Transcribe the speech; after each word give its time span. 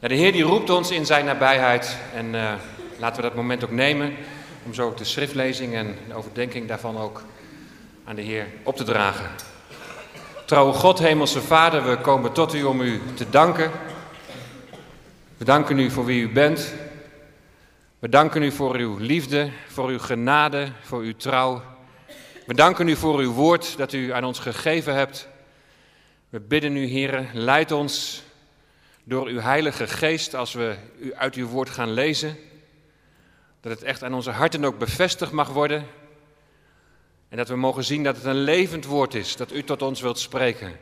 De 0.00 0.14
Heer 0.14 0.32
die 0.32 0.42
roept 0.42 0.70
ons 0.70 0.90
in 0.90 1.06
zijn 1.06 1.24
nabijheid 1.24 1.96
en 2.14 2.34
uh, 2.34 2.52
laten 2.98 3.16
we 3.16 3.28
dat 3.28 3.34
moment 3.34 3.64
ook 3.64 3.70
nemen 3.70 4.16
om 4.64 4.74
zo 4.74 4.86
ook 4.86 4.96
de 4.96 5.04
schriftlezing 5.04 5.74
en 5.74 5.96
de 6.08 6.14
overdenking 6.14 6.68
daarvan 6.68 6.98
ook 6.98 7.22
aan 8.04 8.14
de 8.14 8.22
Heer 8.22 8.46
op 8.62 8.76
te 8.76 8.84
dragen. 8.84 9.30
Trouwe 10.44 10.72
God, 10.72 10.98
Hemelse 10.98 11.40
Vader, 11.40 11.88
we 11.88 11.96
komen 11.96 12.32
tot 12.32 12.54
u 12.54 12.62
om 12.62 12.80
u 12.80 13.00
te 13.14 13.30
danken. 13.30 13.70
We 15.36 15.44
danken 15.44 15.78
u 15.78 15.90
voor 15.90 16.04
wie 16.04 16.22
u 16.22 16.32
bent. 16.32 16.74
We 17.98 18.08
danken 18.08 18.42
u 18.42 18.52
voor 18.52 18.76
uw 18.76 18.96
liefde, 18.96 19.50
voor 19.68 19.88
uw 19.88 19.98
genade, 19.98 20.68
voor 20.82 21.00
uw 21.00 21.16
trouw. 21.16 21.62
We 22.46 22.54
danken 22.54 22.88
u 22.88 22.96
voor 22.96 23.18
uw 23.18 23.32
woord 23.32 23.76
dat 23.76 23.92
u 23.92 24.12
aan 24.12 24.24
ons 24.24 24.38
gegeven 24.38 24.94
hebt. 24.94 25.28
We 26.28 26.40
bidden 26.40 26.76
u, 26.76 26.86
Heer, 26.86 27.26
leid 27.32 27.72
ons 27.72 28.22
door 29.10 29.26
uw 29.26 29.40
Heilige 29.40 29.86
Geest 29.86 30.34
als 30.34 30.52
we 30.52 30.76
uit 31.14 31.34
uw 31.34 31.46
woord 31.46 31.70
gaan 31.70 31.90
lezen. 31.90 32.36
Dat 33.60 33.72
het 33.72 33.82
echt 33.82 34.02
aan 34.02 34.14
onze 34.14 34.30
harten 34.30 34.64
ook 34.64 34.78
bevestigd 34.78 35.32
mag 35.32 35.48
worden. 35.48 35.86
En 37.28 37.36
dat 37.36 37.48
we 37.48 37.56
mogen 37.56 37.84
zien 37.84 38.02
dat 38.02 38.16
het 38.16 38.24
een 38.24 38.42
levend 38.42 38.84
woord 38.84 39.14
is, 39.14 39.36
dat 39.36 39.52
u 39.52 39.64
tot 39.64 39.82
ons 39.82 40.00
wilt 40.00 40.18
spreken. 40.18 40.78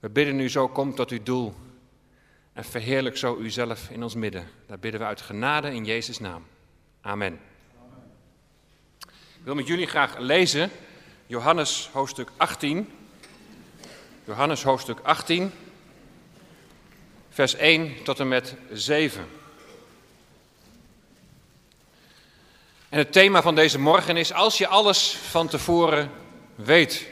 We 0.00 0.08
bidden 0.08 0.40
u 0.40 0.48
zo, 0.48 0.68
kom 0.68 0.94
tot 0.94 1.10
uw 1.10 1.22
doel. 1.22 1.54
En 2.52 2.64
verheerlijk 2.64 3.16
zo 3.16 3.36
uzelf 3.38 3.90
in 3.90 4.02
ons 4.02 4.14
midden. 4.14 4.48
Daar 4.66 4.78
bidden 4.78 5.00
we 5.00 5.06
uit 5.06 5.20
genade 5.20 5.74
in 5.74 5.84
Jezus' 5.84 6.18
naam. 6.18 6.46
Amen. 7.00 7.40
Ik 9.08 9.42
wil 9.44 9.54
met 9.54 9.66
jullie 9.66 9.86
graag 9.86 10.18
lezen 10.18 10.70
Johannes 11.26 11.90
hoofdstuk 11.92 12.30
18. 12.36 12.90
Johannes 14.24 14.62
hoofdstuk 14.62 14.98
18, 15.02 15.52
vers 17.32 17.54
1 17.54 18.02
tot 18.02 18.20
en 18.20 18.28
met 18.28 18.54
7. 18.72 19.28
En 22.88 22.98
het 22.98 23.12
thema 23.12 23.42
van 23.42 23.54
deze 23.54 23.78
morgen 23.78 24.16
is 24.16 24.32
als 24.32 24.58
je 24.58 24.66
alles 24.66 25.16
van 25.30 25.48
tevoren 25.48 26.10
weet. 26.54 27.06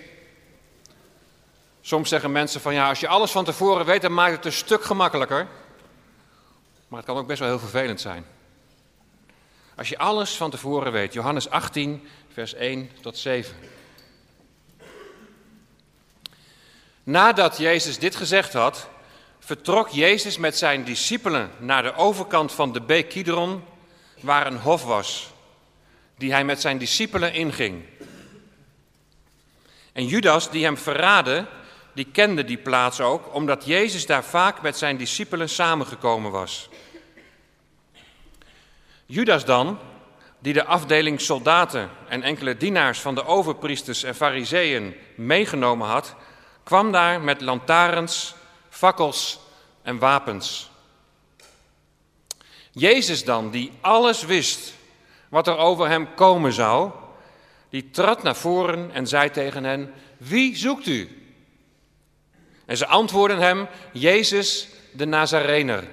Soms 1.80 2.08
zeggen 2.08 2.32
mensen 2.32 2.60
van 2.60 2.74
ja, 2.74 2.88
als 2.88 3.00
je 3.00 3.08
alles 3.08 3.30
van 3.30 3.44
tevoren 3.44 3.86
weet, 3.86 4.02
dan 4.02 4.14
maakt 4.14 4.36
het 4.36 4.44
een 4.44 4.52
stuk 4.52 4.84
gemakkelijker. 4.84 5.48
Maar 6.88 6.98
het 6.98 7.08
kan 7.08 7.16
ook 7.16 7.26
best 7.26 7.38
wel 7.38 7.48
heel 7.48 7.58
vervelend 7.58 8.00
zijn. 8.00 8.26
Als 9.76 9.88
je 9.88 9.98
alles 9.98 10.36
van 10.36 10.50
tevoren 10.50 10.92
weet, 10.92 11.12
Johannes 11.12 11.50
18, 11.50 12.08
vers 12.32 12.54
1 12.54 12.90
tot 13.00 13.18
7. 13.18 13.56
Nadat 17.02 17.56
Jezus 17.56 17.98
dit 17.98 18.16
gezegd 18.16 18.52
had, 18.52 18.88
vertrok 19.40 19.88
Jezus 19.88 20.38
met 20.38 20.58
zijn 20.58 20.84
discipelen 20.84 21.50
naar 21.58 21.82
de 21.82 21.94
overkant 21.94 22.52
van 22.52 22.72
de 22.72 22.80
beek 22.80 23.08
Kidron, 23.08 23.64
waar 24.20 24.46
een 24.46 24.58
hof 24.58 24.84
was, 24.84 25.30
die 26.16 26.32
hij 26.32 26.44
met 26.44 26.60
zijn 26.60 26.78
discipelen 26.78 27.32
inging. 27.32 27.84
En 29.92 30.06
Judas, 30.06 30.50
die 30.50 30.64
hem 30.64 30.78
verraadde, 30.78 31.46
die 31.92 32.06
kende 32.12 32.44
die 32.44 32.58
plaats 32.58 33.00
ook, 33.00 33.34
omdat 33.34 33.64
Jezus 33.64 34.06
daar 34.06 34.24
vaak 34.24 34.62
met 34.62 34.78
zijn 34.78 34.96
discipelen 34.96 35.48
samengekomen 35.48 36.30
was. 36.30 36.68
Judas 39.06 39.44
dan, 39.44 39.78
die 40.38 40.52
de 40.52 40.64
afdeling 40.64 41.20
soldaten 41.20 41.90
en 42.08 42.22
enkele 42.22 42.56
dienaars 42.56 43.00
van 43.00 43.14
de 43.14 43.24
overpriesters 43.24 44.02
en 44.02 44.14
fariseeën 44.14 44.94
meegenomen 45.14 45.86
had, 45.86 46.14
kwam 46.62 46.92
daar 46.92 47.20
met 47.20 47.40
lantaarns, 47.40 48.34
fakkels 48.80 49.38
en 49.82 49.98
wapens. 49.98 50.70
Jezus 52.70 53.24
dan, 53.24 53.50
die 53.50 53.72
alles 53.80 54.22
wist 54.22 54.72
wat 55.28 55.46
er 55.46 55.56
over 55.56 55.88
hem 55.88 56.14
komen 56.14 56.52
zou, 56.52 56.90
die 57.68 57.90
trad 57.90 58.22
naar 58.22 58.36
voren 58.36 58.90
en 58.92 59.06
zei 59.06 59.30
tegen 59.30 59.64
hen, 59.64 59.92
wie 60.16 60.56
zoekt 60.56 60.86
u? 60.86 61.22
En 62.66 62.76
ze 62.76 62.86
antwoordden 62.86 63.38
hem, 63.38 63.68
Jezus 63.92 64.68
de 64.92 65.04
Nazarener. 65.06 65.88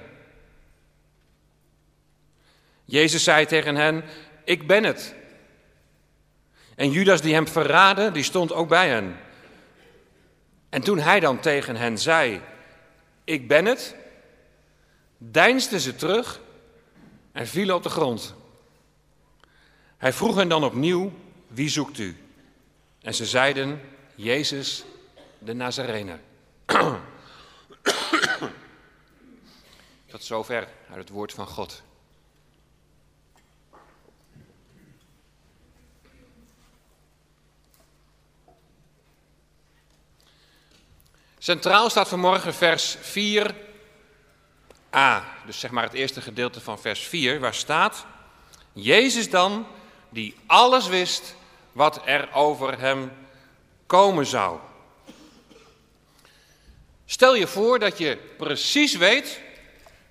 Jezus 2.84 3.24
zei 3.24 3.46
tegen 3.46 3.76
hen, 3.76 4.04
ik 4.44 4.66
ben 4.66 4.84
het. 4.84 5.14
En 6.74 6.90
Judas 6.90 7.20
die 7.20 7.34
hem 7.34 7.48
verraadde, 7.48 8.10
die 8.12 8.22
stond 8.22 8.52
ook 8.52 8.68
bij 8.68 8.88
hen. 8.88 9.16
En 10.68 10.82
toen 10.82 10.98
hij 10.98 11.20
dan 11.20 11.40
tegen 11.40 11.76
hen 11.76 11.98
zei, 11.98 12.40
ik 13.28 13.48
ben 13.48 13.64
het, 13.64 13.96
deinsden 15.18 15.80
ze 15.80 15.94
terug 15.94 16.40
en 17.32 17.46
vielen 17.46 17.74
op 17.74 17.82
de 17.82 17.88
grond. 17.88 18.34
Hij 19.96 20.12
vroeg 20.12 20.36
hen 20.36 20.48
dan 20.48 20.64
opnieuw, 20.64 21.12
wie 21.46 21.68
zoekt 21.68 21.98
u? 21.98 22.16
En 23.00 23.14
ze 23.14 23.26
zeiden, 23.26 23.80
Jezus 24.14 24.84
de 25.38 25.54
Nazarener. 25.54 26.20
Tot 30.06 30.24
zover 30.24 30.68
uit 30.88 30.98
het 30.98 31.08
woord 31.08 31.32
van 31.32 31.46
God. 31.46 31.82
Centraal 41.48 41.90
staat 41.90 42.08
vanmorgen 42.08 42.54
vers 42.54 42.96
4a, 42.96 43.00
dus 45.46 45.58
zeg 45.60 45.70
maar 45.70 45.82
het 45.82 45.92
eerste 45.92 46.20
gedeelte 46.20 46.60
van 46.60 46.78
vers 46.78 47.00
4, 47.00 47.40
waar 47.40 47.54
staat: 47.54 48.06
Jezus 48.72 49.30
dan, 49.30 49.66
die 50.08 50.36
alles 50.46 50.86
wist 50.86 51.34
wat 51.72 52.00
er 52.04 52.32
over 52.32 52.78
hem 52.78 53.12
komen 53.86 54.26
zou. 54.26 54.58
Stel 57.06 57.34
je 57.34 57.46
voor 57.46 57.78
dat 57.78 57.98
je 57.98 58.18
precies 58.36 58.96
weet 58.96 59.40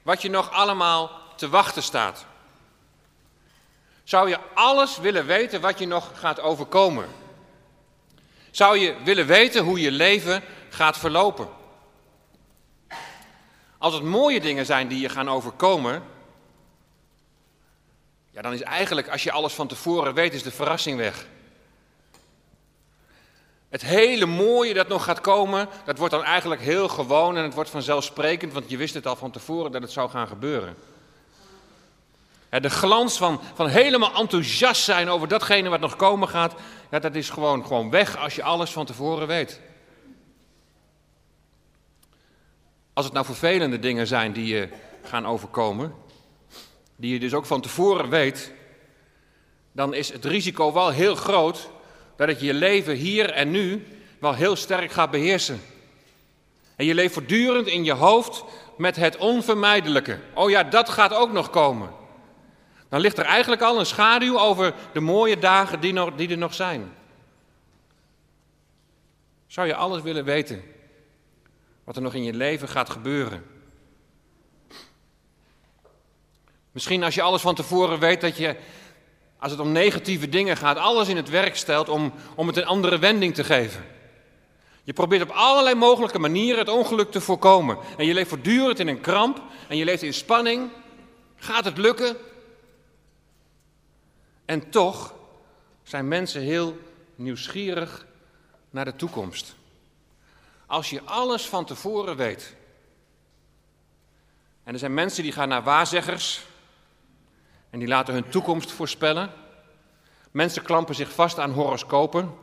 wat 0.01 0.21
je 0.21 0.29
nog 0.29 0.51
allemaal 0.51 1.21
te 1.35 1.49
wachten 1.49 1.83
staat. 1.83 2.25
Zou 4.03 4.29
je 4.29 4.39
alles 4.53 4.97
willen 4.97 5.25
weten 5.25 5.61
wat 5.61 5.79
je 5.79 5.87
nog 5.87 6.11
gaat 6.13 6.39
overkomen? 6.39 7.07
Zou 8.51 8.77
je 8.77 8.95
willen 9.03 9.25
weten 9.25 9.63
hoe 9.63 9.81
je 9.81 9.91
leven 9.91 10.43
gaat 10.77 10.97
verlopen? 10.97 11.47
Als 13.77 13.93
het 13.93 14.03
mooie 14.03 14.41
dingen 14.41 14.65
zijn 14.65 14.87
die 14.87 14.99
je 14.99 15.09
gaan 15.09 15.29
overkomen, 15.29 16.03
ja, 18.31 18.41
dan 18.41 18.53
is 18.53 18.61
eigenlijk, 18.61 19.09
als 19.09 19.23
je 19.23 19.31
alles 19.31 19.53
van 19.53 19.67
tevoren 19.67 20.13
weet, 20.13 20.33
is 20.33 20.43
de 20.43 20.51
verrassing 20.51 20.97
weg. 20.97 21.27
Het 23.69 23.81
hele 23.81 24.25
mooie 24.25 24.73
dat 24.73 24.87
nog 24.87 25.03
gaat 25.03 25.21
komen, 25.21 25.69
dat 25.85 25.97
wordt 25.97 26.13
dan 26.13 26.23
eigenlijk 26.23 26.61
heel 26.61 26.87
gewoon 26.87 27.37
en 27.37 27.43
het 27.43 27.53
wordt 27.53 27.69
vanzelfsprekend, 27.69 28.53
want 28.53 28.69
je 28.69 28.77
wist 28.77 28.93
het 28.93 29.07
al 29.07 29.15
van 29.15 29.31
tevoren 29.31 29.71
dat 29.71 29.81
het 29.81 29.91
zou 29.91 30.09
gaan 30.09 30.27
gebeuren. 30.27 30.75
De 32.49 32.69
glans 32.69 33.17
van, 33.17 33.41
van 33.53 33.67
helemaal 33.67 34.13
enthousiast 34.15 34.83
zijn 34.83 35.09
over 35.09 35.27
datgene 35.27 35.69
wat 35.69 35.79
nog 35.79 35.95
komen 35.95 36.27
gaat, 36.27 36.53
ja, 36.91 36.99
dat 36.99 37.15
is 37.15 37.29
gewoon, 37.29 37.65
gewoon 37.65 37.89
weg 37.89 38.17
als 38.17 38.35
je 38.35 38.43
alles 38.43 38.71
van 38.71 38.85
tevoren 38.85 39.27
weet. 39.27 39.59
Als 42.97 43.05
het 43.05 43.15
nou 43.15 43.25
vervelende 43.25 43.79
dingen 43.79 44.07
zijn 44.07 44.33
die 44.33 44.45
je 44.55 44.69
gaan 45.03 45.27
overkomen, 45.27 45.93
die 46.95 47.13
je 47.13 47.19
dus 47.19 47.33
ook 47.33 47.45
van 47.45 47.61
tevoren 47.61 48.09
weet, 48.09 48.51
dan 49.71 49.93
is 49.93 50.11
het 50.11 50.25
risico 50.25 50.73
wel 50.73 50.89
heel 50.89 51.15
groot 51.15 51.69
dat 52.15 52.27
het 52.27 52.39
je 52.39 52.53
leven 52.53 52.95
hier 52.95 53.31
en 53.31 53.51
nu 53.51 53.85
wel 54.19 54.33
heel 54.33 54.55
sterk 54.55 54.91
gaat 54.91 55.11
beheersen. 55.11 55.61
En 56.75 56.85
je 56.85 56.93
leeft 56.93 57.13
voortdurend 57.13 57.67
in 57.67 57.83
je 57.83 57.93
hoofd 57.93 58.43
met 58.77 58.95
het 58.95 59.17
onvermijdelijke. 59.17 60.19
Oh 60.33 60.49
ja, 60.49 60.63
dat 60.63 60.89
gaat 60.89 61.13
ook 61.13 61.31
nog 61.31 61.49
komen. 61.49 61.89
Dan 62.89 62.99
ligt 62.99 63.17
er 63.17 63.25
eigenlijk 63.25 63.61
al 63.61 63.79
een 63.79 63.85
schaduw 63.85 64.39
over 64.39 64.73
de 64.93 64.99
mooie 64.99 65.39
dagen 65.39 65.79
die, 65.79 65.93
nog, 65.93 66.15
die 66.15 66.29
er 66.29 66.37
nog 66.37 66.53
zijn. 66.53 66.93
Zou 69.47 69.67
je 69.67 69.75
alles 69.75 70.01
willen 70.01 70.23
weten 70.23 70.75
wat 71.87 71.95
er 71.95 72.01
nog 72.01 72.13
in 72.13 72.23
je 72.23 72.33
leven 72.33 72.67
gaat 72.67 72.89
gebeuren? 72.89 73.43
Misschien 76.71 77.03
als 77.03 77.15
je 77.15 77.21
alles 77.21 77.41
van 77.41 77.55
tevoren 77.55 77.99
weet 77.99 78.21
dat 78.21 78.37
je 78.37 78.55
als 79.37 79.51
het 79.51 79.59
om 79.59 79.71
negatieve 79.71 80.29
dingen 80.29 80.57
gaat, 80.57 80.77
alles 80.77 81.07
in 81.07 81.15
het 81.15 81.29
werk 81.29 81.55
stelt 81.55 81.89
om, 81.89 82.13
om 82.35 82.47
het 82.47 82.57
een 82.57 82.65
andere 82.65 82.99
wending 82.99 83.33
te 83.33 83.43
geven. 83.43 83.85
Je 84.83 84.93
probeert 84.93 85.21
op 85.21 85.29
allerlei 85.29 85.75
mogelijke 85.75 86.19
manieren 86.19 86.59
het 86.59 86.69
ongeluk 86.69 87.11
te 87.11 87.21
voorkomen. 87.21 87.77
En 87.97 88.05
je 88.05 88.13
leeft 88.13 88.29
voortdurend 88.29 88.79
in 88.79 88.87
een 88.87 89.01
kramp 89.01 89.41
en 89.67 89.77
je 89.77 89.85
leeft 89.85 90.03
in 90.03 90.13
spanning. 90.13 90.69
Gaat 91.35 91.65
het 91.65 91.77
lukken? 91.77 92.17
En 94.45 94.69
toch 94.69 95.13
zijn 95.83 96.07
mensen 96.07 96.41
heel 96.41 96.77
nieuwsgierig 97.15 98.05
naar 98.69 98.85
de 98.85 98.95
toekomst. 98.95 99.55
Als 100.67 100.89
je 100.89 101.01
alles 101.03 101.45
van 101.45 101.65
tevoren 101.65 102.15
weet, 102.15 102.55
En 104.63 104.73
er 104.73 104.79
zijn 104.79 104.93
mensen 104.93 105.23
die 105.23 105.31
gaan 105.31 105.49
naar 105.49 105.63
waarzeggers 105.63 106.41
en 107.69 107.79
die 107.79 107.87
laten 107.87 108.13
hun 108.13 108.29
toekomst 108.29 108.71
voorspellen. 108.71 109.31
Mensen 110.31 110.63
klampen 110.63 110.95
zich 110.95 111.11
vast 111.11 111.39
aan 111.39 111.51
horoscopen. 111.51 112.33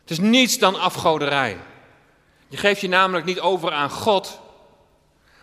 Het 0.00 0.10
is 0.10 0.18
niets 0.18 0.58
dan 0.58 0.80
afgoderij. 0.80 1.58
Je 2.48 2.56
geeft 2.56 2.80
je 2.80 2.88
namelijk 2.88 3.26
niet 3.26 3.40
over 3.40 3.72
aan 3.72 3.90
God, 3.90 4.40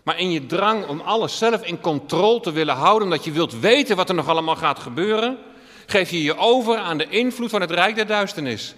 maar 0.04 0.20
in 0.20 0.32
je 0.32 0.46
drang 0.46 0.88
om 0.88 1.00
alles 1.00 1.38
zelf 1.38 1.64
in 1.64 1.80
controle 1.80 2.40
te 2.40 2.52
willen 2.52 2.76
houden, 2.76 3.04
omdat 3.04 3.24
je 3.24 3.32
wilt 3.32 3.60
weten 3.60 3.96
wat 3.96 4.10
er 4.10 4.16
nog 4.16 4.28
allemaal 4.28 4.56
gaat 4.56 4.80
gebeuren, 4.80 5.38
geef 5.86 6.10
je 6.10 6.24
je 6.24 6.38
over 6.38 6.78
aan 6.78 6.98
de 6.98 7.10
invloed 7.10 7.50
van 7.50 7.62
het 7.62 7.72
rijk 7.72 7.96
der 7.96 8.08
duisternis. 8.08 8.76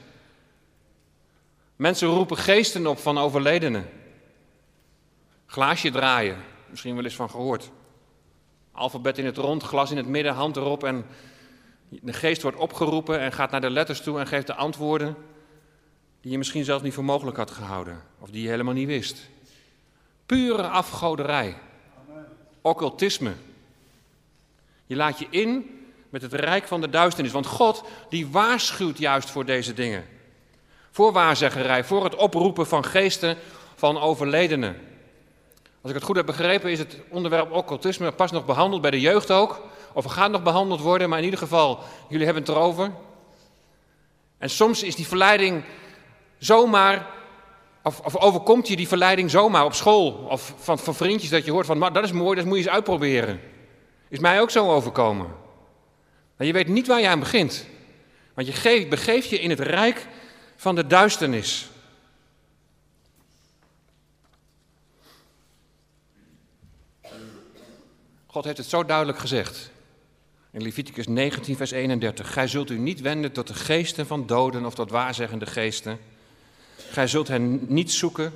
Mensen 1.79 2.07
roepen 2.07 2.37
geesten 2.37 2.87
op 2.87 2.99
van 2.99 3.17
overledenen. 3.17 3.89
Glaasje 5.45 5.91
draaien, 5.91 6.37
misschien 6.69 6.95
wel 6.95 7.03
eens 7.03 7.15
van 7.15 7.29
gehoord. 7.29 7.71
Alfabet 8.71 9.17
in 9.17 9.25
het 9.25 9.37
rond, 9.37 9.63
glas 9.63 9.91
in 9.91 9.97
het 9.97 10.07
midden, 10.07 10.33
hand 10.33 10.55
erop 10.55 10.83
en 10.83 11.05
de 11.89 12.13
geest 12.13 12.41
wordt 12.41 12.57
opgeroepen 12.57 13.19
en 13.19 13.31
gaat 13.31 13.51
naar 13.51 13.61
de 13.61 13.69
letters 13.69 14.01
toe 14.01 14.19
en 14.19 14.27
geeft 14.27 14.47
de 14.47 14.55
antwoorden 14.55 15.15
die 16.21 16.31
je 16.31 16.37
misschien 16.37 16.63
zelfs 16.63 16.83
niet 16.83 16.93
voor 16.93 17.03
mogelijk 17.03 17.37
had 17.37 17.51
gehouden 17.51 18.03
of 18.19 18.29
die 18.29 18.41
je 18.41 18.49
helemaal 18.49 18.73
niet 18.73 18.87
wist. 18.87 19.29
Pure 20.25 20.67
afgoderij, 20.67 21.57
occultisme. 22.61 23.33
Je 24.85 24.95
laat 24.95 25.19
je 25.19 25.27
in 25.29 25.79
met 26.09 26.21
het 26.21 26.33
rijk 26.33 26.67
van 26.67 26.81
de 26.81 26.89
duisternis, 26.89 27.33
want 27.33 27.45
God 27.45 27.83
die 28.09 28.27
waarschuwt 28.27 28.97
juist 28.97 29.29
voor 29.29 29.45
deze 29.45 29.73
dingen. 29.73 30.17
Voor 30.91 31.11
waarzeggerij, 31.11 31.83
voor 31.83 32.03
het 32.03 32.15
oproepen 32.15 32.67
van 32.67 32.85
geesten 32.85 33.37
van 33.75 33.99
overledenen. 33.99 34.75
Als 35.81 35.91
ik 35.91 35.97
het 35.97 36.03
goed 36.03 36.15
heb 36.15 36.25
begrepen, 36.25 36.71
is 36.71 36.79
het 36.79 36.97
onderwerp 37.09 37.51
occultisme 37.51 38.11
pas 38.11 38.31
nog 38.31 38.45
behandeld 38.45 38.81
bij 38.81 38.91
de 38.91 38.99
jeugd 38.99 39.31
ook. 39.31 39.61
Of 39.93 40.05
gaat 40.05 40.31
nog 40.31 40.43
behandeld 40.43 40.81
worden, 40.81 41.09
maar 41.09 41.17
in 41.17 41.23
ieder 41.23 41.39
geval, 41.39 41.79
jullie 42.09 42.25
hebben 42.25 42.43
het 42.43 42.51
erover. 42.51 42.91
En 44.37 44.49
soms 44.49 44.83
is 44.83 44.95
die 44.95 45.07
verleiding 45.07 45.63
zomaar, 46.37 47.07
of, 47.83 47.99
of 47.99 48.17
overkomt 48.17 48.67
je 48.67 48.75
die 48.75 48.87
verleiding 48.87 49.31
zomaar 49.31 49.65
op 49.65 49.73
school. 49.73 50.11
Of 50.11 50.53
van, 50.57 50.79
van 50.79 50.95
vriendjes 50.95 51.29
dat 51.29 51.45
je 51.45 51.51
hoort 51.51 51.65
van, 51.65 51.79
dat 51.79 52.03
is 52.03 52.11
mooi, 52.11 52.35
dat 52.35 52.45
moet 52.45 52.57
je 52.57 52.63
eens 52.63 52.73
uitproberen. 52.73 53.39
Is 54.09 54.19
mij 54.19 54.41
ook 54.41 54.49
zo 54.49 54.71
overkomen. 54.71 55.27
Maar 56.37 56.47
je 56.47 56.53
weet 56.53 56.67
niet 56.67 56.87
waar 56.87 56.99
je 56.99 57.07
aan 57.07 57.19
begint. 57.19 57.65
Want 58.33 58.47
je 58.47 58.53
geeft, 58.53 58.89
begeeft 58.89 59.29
je 59.29 59.39
in 59.39 59.49
het 59.49 59.59
rijk 59.59 60.07
van 60.59 60.75
de 60.75 60.87
duisternis. 60.87 61.69
God 68.25 68.43
heeft 68.43 68.57
het 68.57 68.67
zo 68.67 68.85
duidelijk 68.85 69.19
gezegd. 69.19 69.71
In 70.51 70.61
Leviticus 70.61 71.07
19, 71.07 71.55
vers 71.55 71.71
31. 71.71 72.33
Gij 72.33 72.47
zult 72.47 72.69
u 72.69 72.77
niet 72.77 73.01
wenden 73.01 73.31
tot 73.31 73.47
de 73.47 73.53
geesten 73.53 74.07
van 74.07 74.27
doden 74.27 74.65
of 74.65 74.73
tot 74.73 74.89
waarzeggende 74.89 75.45
geesten. 75.45 75.99
Gij 76.75 77.07
zult 77.07 77.27
hen 77.27 77.65
niet 77.67 77.91
zoeken 77.91 78.33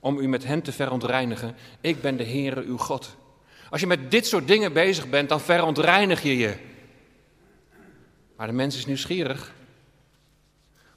om 0.00 0.18
u 0.18 0.28
met 0.28 0.44
hen 0.44 0.62
te 0.62 0.72
verontreinigen. 0.72 1.54
Ik 1.80 2.00
ben 2.00 2.16
de 2.16 2.24
Heere 2.24 2.62
uw 2.64 2.78
God. 2.78 3.16
Als 3.70 3.80
je 3.80 3.86
met 3.86 4.10
dit 4.10 4.26
soort 4.26 4.48
dingen 4.48 4.72
bezig 4.72 5.08
bent, 5.08 5.28
dan 5.28 5.40
verontreinig 5.40 6.22
je 6.22 6.36
je. 6.36 6.56
Maar 8.36 8.46
de 8.46 8.52
mens 8.52 8.76
is 8.76 8.86
nieuwsgierig. 8.86 9.54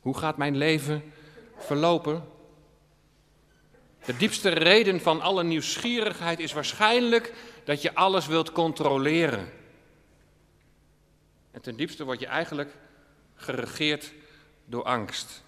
Hoe 0.10 0.18
gaat 0.18 0.38
mijn 0.38 0.58
leven 0.58 1.14
verlopen? 1.58 2.24
De 4.06 4.18
diepste 4.18 4.50
reden 4.50 5.02
van 5.02 5.22
alle 5.22 5.44
nieuwsgierigheid 5.44 6.40
is 6.40 6.54
waarschijnlijk 6.54 7.34
dat 7.64 7.82
je 7.82 7.96
alles 7.96 8.28
wilt 8.28 8.52
controleren. 8.52 9.52
En 11.52 11.62
ten 11.62 11.76
diepste 11.76 12.04
word 12.04 12.20
je 12.20 12.28
eigenlijk 12.28 12.76
geregeerd 13.36 14.14
door 14.66 14.84
angst. 14.84 15.44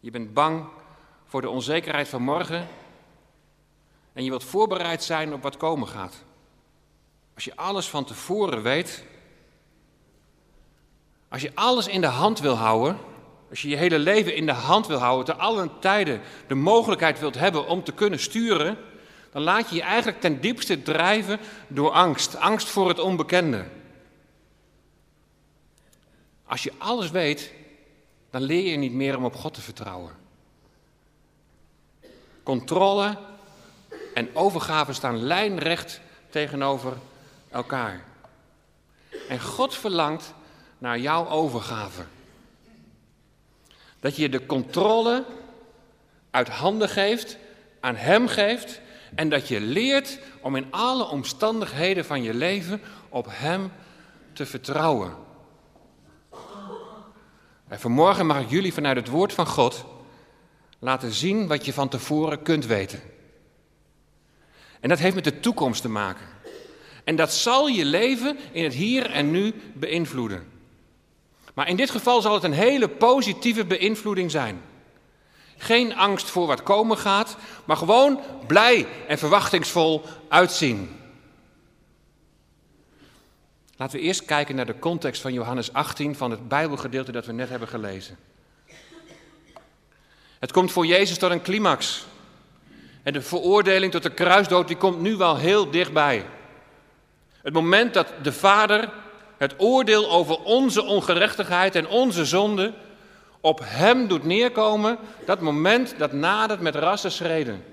Je 0.00 0.10
bent 0.10 0.34
bang 0.34 0.68
voor 1.24 1.40
de 1.40 1.50
onzekerheid 1.50 2.08
van 2.08 2.22
morgen 2.22 2.68
en 4.12 4.24
je 4.24 4.30
wilt 4.30 4.44
voorbereid 4.44 5.02
zijn 5.02 5.32
op 5.32 5.42
wat 5.42 5.56
komen 5.56 5.88
gaat. 5.88 6.24
Als 7.34 7.44
je 7.44 7.56
alles 7.56 7.88
van 7.88 8.04
tevoren 8.04 8.62
weet, 8.62 9.04
als 11.28 11.42
je 11.42 11.52
alles 11.54 11.86
in 11.86 12.00
de 12.00 12.06
hand 12.06 12.40
wil 12.40 12.54
houden, 12.54 13.12
als 13.54 13.62
je 13.62 13.68
je 13.68 13.76
hele 13.76 13.98
leven 13.98 14.34
in 14.34 14.46
de 14.46 14.52
hand 14.52 14.86
wil 14.86 14.98
houden, 14.98 15.24
te 15.24 15.40
allen 15.40 15.70
tijden 15.78 16.20
de 16.46 16.54
mogelijkheid 16.54 17.18
wilt 17.18 17.34
hebben 17.34 17.66
om 17.66 17.84
te 17.84 17.92
kunnen 17.92 18.18
sturen, 18.18 18.78
dan 19.32 19.42
laat 19.42 19.68
je 19.68 19.74
je 19.74 19.82
eigenlijk 19.82 20.20
ten 20.20 20.40
diepste 20.40 20.82
drijven 20.82 21.40
door 21.68 21.90
angst. 21.90 22.36
Angst 22.36 22.68
voor 22.68 22.88
het 22.88 22.98
onbekende. 22.98 23.64
Als 26.46 26.62
je 26.62 26.72
alles 26.78 27.10
weet, 27.10 27.52
dan 28.30 28.42
leer 28.42 28.70
je 28.70 28.76
niet 28.76 28.92
meer 28.92 29.16
om 29.16 29.24
op 29.24 29.34
God 29.34 29.54
te 29.54 29.60
vertrouwen. 29.60 30.12
Controle 32.42 33.18
en 34.14 34.36
overgave 34.36 34.92
staan 34.92 35.22
lijnrecht 35.22 36.00
tegenover 36.28 36.92
elkaar. 37.50 38.04
En 39.28 39.40
God 39.40 39.74
verlangt 39.74 40.34
naar 40.78 40.98
jouw 40.98 41.28
overgave. 41.28 42.04
Dat 44.04 44.16
je 44.16 44.28
de 44.28 44.46
controle 44.46 45.24
uit 46.30 46.48
handen 46.48 46.88
geeft, 46.88 47.36
aan 47.80 47.96
Hem 47.96 48.28
geeft 48.28 48.80
en 49.14 49.28
dat 49.28 49.48
je 49.48 49.60
leert 49.60 50.18
om 50.40 50.56
in 50.56 50.66
alle 50.70 51.04
omstandigheden 51.08 52.04
van 52.04 52.22
je 52.22 52.34
leven 52.34 52.80
op 53.08 53.26
Hem 53.28 53.72
te 54.32 54.46
vertrouwen. 54.46 55.14
En 57.68 57.80
vanmorgen 57.80 58.26
mag 58.26 58.40
ik 58.40 58.50
jullie 58.50 58.72
vanuit 58.72 58.96
het 58.96 59.08
woord 59.08 59.32
van 59.32 59.46
God 59.46 59.84
laten 60.78 61.12
zien 61.12 61.46
wat 61.46 61.64
je 61.64 61.72
van 61.72 61.88
tevoren 61.88 62.42
kunt 62.42 62.66
weten. 62.66 63.00
En 64.80 64.88
dat 64.88 64.98
heeft 64.98 65.14
met 65.14 65.24
de 65.24 65.40
toekomst 65.40 65.82
te 65.82 65.88
maken. 65.88 66.26
En 67.04 67.16
dat 67.16 67.32
zal 67.32 67.66
je 67.66 67.84
leven 67.84 68.38
in 68.52 68.64
het 68.64 68.74
hier 68.74 69.10
en 69.10 69.30
nu 69.30 69.54
beïnvloeden. 69.74 70.53
Maar 71.54 71.68
in 71.68 71.76
dit 71.76 71.90
geval 71.90 72.20
zal 72.20 72.34
het 72.34 72.42
een 72.42 72.52
hele 72.52 72.88
positieve 72.88 73.64
beïnvloeding 73.64 74.30
zijn. 74.30 74.62
Geen 75.56 75.96
angst 75.96 76.30
voor 76.30 76.46
wat 76.46 76.62
komen 76.62 76.98
gaat, 76.98 77.36
maar 77.64 77.76
gewoon 77.76 78.20
blij 78.46 78.86
en 79.08 79.18
verwachtingsvol 79.18 80.02
uitzien. 80.28 81.00
Laten 83.76 83.98
we 83.98 84.04
eerst 84.04 84.24
kijken 84.24 84.56
naar 84.56 84.66
de 84.66 84.78
context 84.78 85.22
van 85.22 85.32
Johannes 85.32 85.72
18 85.72 86.16
van 86.16 86.30
het 86.30 86.48
Bijbelgedeelte 86.48 87.12
dat 87.12 87.26
we 87.26 87.32
net 87.32 87.48
hebben 87.48 87.68
gelezen. 87.68 88.18
Het 90.38 90.52
komt 90.52 90.72
voor 90.72 90.86
Jezus 90.86 91.18
tot 91.18 91.30
een 91.30 91.42
climax. 91.42 92.06
En 93.02 93.12
de 93.12 93.22
veroordeling 93.22 93.92
tot 93.92 94.02
de 94.02 94.14
kruisdood 94.14 94.68
die 94.68 94.76
komt 94.76 95.00
nu 95.00 95.16
wel 95.16 95.36
heel 95.36 95.70
dichtbij. 95.70 96.26
Het 97.42 97.52
moment 97.52 97.94
dat 97.94 98.12
de 98.22 98.32
Vader 98.32 98.92
het 99.44 99.54
oordeel 99.56 100.10
over 100.10 100.42
onze 100.42 100.84
ongerechtigheid 100.84 101.74
en 101.74 101.88
onze 101.88 102.24
zonde 102.24 102.72
op 103.40 103.60
hem 103.62 104.08
doet 104.08 104.24
neerkomen, 104.24 104.98
dat 105.26 105.40
moment 105.40 105.94
dat 105.98 106.12
nadert 106.12 106.60
met 106.60 106.74
rassen 106.74 107.12
schreden. 107.12 107.64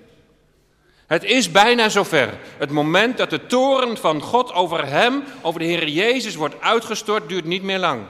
Het 1.08 1.24
is 1.24 1.52
bijna 1.52 1.90
zover. 1.90 2.40
Het 2.58 2.72
moment 2.72 3.18
dat 3.18 3.30
de 3.30 3.46
toren 3.46 3.98
van 3.98 4.22
God 4.22 4.54
over 4.54 4.88
hem, 4.88 5.24
over 5.42 5.60
de 5.60 5.66
Heer 5.66 5.88
Jezus, 5.88 6.36
wordt 6.36 6.62
uitgestort, 6.62 7.30
duurt 7.30 7.46
niet 7.46 7.64
meer 7.64 7.80
lang. 7.80 8.02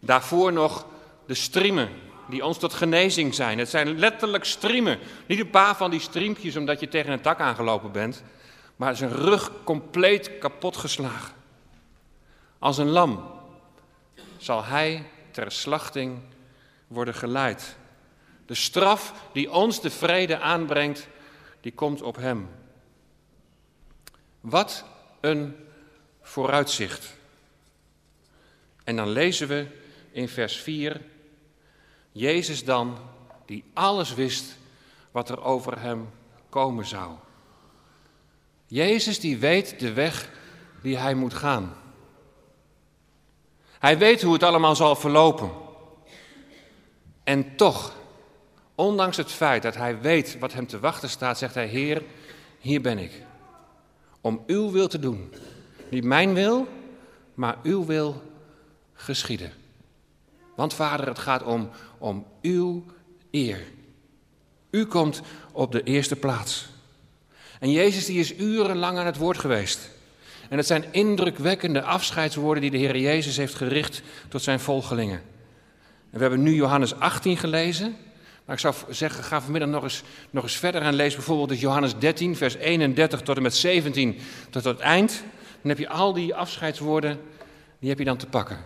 Daarvoor 0.00 0.52
nog 0.52 0.86
de 1.26 1.34
striemen 1.34 1.88
die 2.28 2.44
ons 2.44 2.58
tot 2.58 2.74
genezing 2.74 3.34
zijn. 3.34 3.58
Het 3.58 3.68
zijn 3.68 3.98
letterlijk 3.98 4.44
striemen. 4.44 4.98
Niet 5.26 5.40
een 5.40 5.50
paar 5.50 5.76
van 5.76 5.90
die 5.90 6.00
striempjes 6.00 6.56
omdat 6.56 6.80
je 6.80 6.88
tegen 6.88 7.12
een 7.12 7.20
tak 7.20 7.40
aangelopen 7.40 7.92
bent, 7.92 8.22
maar 8.76 8.96
zijn 8.96 9.12
rug 9.12 9.50
compleet 9.64 10.38
kapotgeslagen. 10.38 11.35
Als 12.58 12.78
een 12.78 12.88
lam 12.88 13.30
zal 14.36 14.64
hij 14.64 15.06
ter 15.30 15.52
slachting 15.52 16.20
worden 16.86 17.14
geleid. 17.14 17.76
De 18.46 18.54
straf 18.54 19.12
die 19.32 19.52
ons 19.52 19.80
de 19.80 19.90
vrede 19.90 20.38
aanbrengt, 20.38 21.08
die 21.60 21.72
komt 21.72 22.02
op 22.02 22.16
hem. 22.16 22.48
Wat 24.40 24.84
een 25.20 25.56
vooruitzicht. 26.22 27.14
En 28.84 28.96
dan 28.96 29.08
lezen 29.08 29.48
we 29.48 29.66
in 30.10 30.28
vers 30.28 30.56
4, 30.56 31.00
Jezus 32.12 32.64
dan, 32.64 32.98
die 33.46 33.64
alles 33.72 34.14
wist 34.14 34.56
wat 35.10 35.28
er 35.28 35.42
over 35.42 35.80
hem 35.80 36.08
komen 36.48 36.86
zou. 36.86 37.16
Jezus 38.66 39.20
die 39.20 39.38
weet 39.38 39.80
de 39.80 39.92
weg 39.92 40.30
die 40.82 40.96
hij 40.96 41.14
moet 41.14 41.34
gaan. 41.34 41.76
Hij 43.78 43.98
weet 43.98 44.22
hoe 44.22 44.32
het 44.32 44.42
allemaal 44.42 44.76
zal 44.76 44.96
verlopen. 44.96 45.50
En 47.24 47.56
toch, 47.56 47.94
ondanks 48.74 49.16
het 49.16 49.32
feit 49.32 49.62
dat 49.62 49.74
hij 49.76 50.00
weet 50.00 50.38
wat 50.38 50.52
hem 50.52 50.66
te 50.66 50.80
wachten 50.80 51.08
staat, 51.08 51.38
zegt 51.38 51.54
hij: 51.54 51.66
Heer, 51.66 52.02
hier 52.58 52.80
ben 52.80 52.98
ik. 52.98 53.22
Om 54.20 54.42
uw 54.46 54.70
wil 54.70 54.88
te 54.88 54.98
doen. 54.98 55.32
Niet 55.90 56.04
mijn 56.04 56.34
wil, 56.34 56.68
maar 57.34 57.56
uw 57.62 57.84
wil 57.84 58.22
geschieden. 58.94 59.52
Want 60.54 60.74
vader, 60.74 61.06
het 61.06 61.18
gaat 61.18 61.42
om, 61.42 61.70
om 61.98 62.26
uw 62.42 62.84
eer. 63.30 63.64
U 64.70 64.86
komt 64.86 65.22
op 65.52 65.72
de 65.72 65.82
eerste 65.82 66.16
plaats. 66.16 66.68
En 67.60 67.72
Jezus 67.72 68.06
die 68.06 68.18
is 68.18 68.38
urenlang 68.38 68.98
aan 68.98 69.06
het 69.06 69.16
woord 69.16 69.38
geweest. 69.38 69.90
En 70.48 70.56
het 70.56 70.66
zijn 70.66 70.84
indrukwekkende 70.90 71.82
afscheidswoorden 71.82 72.62
die 72.62 72.70
de 72.70 72.76
Heer 72.76 72.98
Jezus 72.98 73.36
heeft 73.36 73.54
gericht 73.54 74.02
tot 74.28 74.42
zijn 74.42 74.60
volgelingen. 74.60 75.22
En 76.10 76.18
we 76.18 76.20
hebben 76.20 76.42
nu 76.42 76.54
Johannes 76.54 76.98
18 76.98 77.36
gelezen. 77.36 77.96
Maar 78.44 78.54
ik 78.54 78.60
zou 78.60 78.74
zeggen, 78.88 79.24
ga 79.24 79.40
vanmiddag 79.40 79.68
nog 79.68 79.82
eens, 79.82 80.02
nog 80.30 80.42
eens 80.42 80.56
verder 80.56 80.82
en 80.82 80.94
lees 80.94 81.14
bijvoorbeeld 81.14 81.60
Johannes 81.60 81.98
13, 81.98 82.36
vers 82.36 82.54
31 82.54 83.20
tot 83.20 83.36
en 83.36 83.42
met 83.42 83.54
17 83.54 84.18
tot 84.50 84.64
het 84.64 84.78
eind. 84.78 85.22
Dan 85.60 85.70
heb 85.70 85.78
je 85.78 85.88
al 85.88 86.12
die 86.12 86.34
afscheidswoorden, 86.34 87.20
die 87.78 87.88
heb 87.88 87.98
je 87.98 88.04
dan 88.04 88.16
te 88.16 88.26
pakken. 88.26 88.58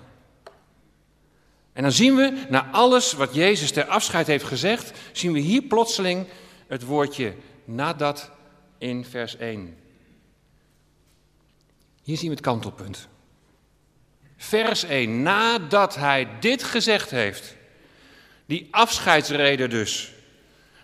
En 1.73 1.83
dan 1.83 1.93
zien 1.93 2.17
we, 2.17 2.47
na 2.49 2.69
alles 2.71 3.13
wat 3.13 3.35
Jezus 3.35 3.71
ter 3.71 3.85
afscheid 3.85 4.27
heeft 4.27 4.45
gezegd, 4.45 4.99
zien 5.13 5.33
we 5.33 5.39
hier 5.39 5.63
plotseling 5.63 6.27
het 6.67 6.85
woordje 6.85 7.35
nadat 7.65 8.31
in 8.79 9.05
vers 9.05 9.37
1. 9.37 9.77
Hier 12.03 12.17
zien 12.17 12.29
we 12.29 12.35
het 12.35 12.45
kantelpunt. 12.45 13.09
Vers 14.37 14.85
1, 14.85 15.23
nadat 15.23 15.95
hij 15.95 16.29
dit 16.41 16.63
gezegd 16.63 17.11
heeft, 17.11 17.57
die 18.47 18.69
afscheidsrede 18.71 19.69
dus, 19.69 20.13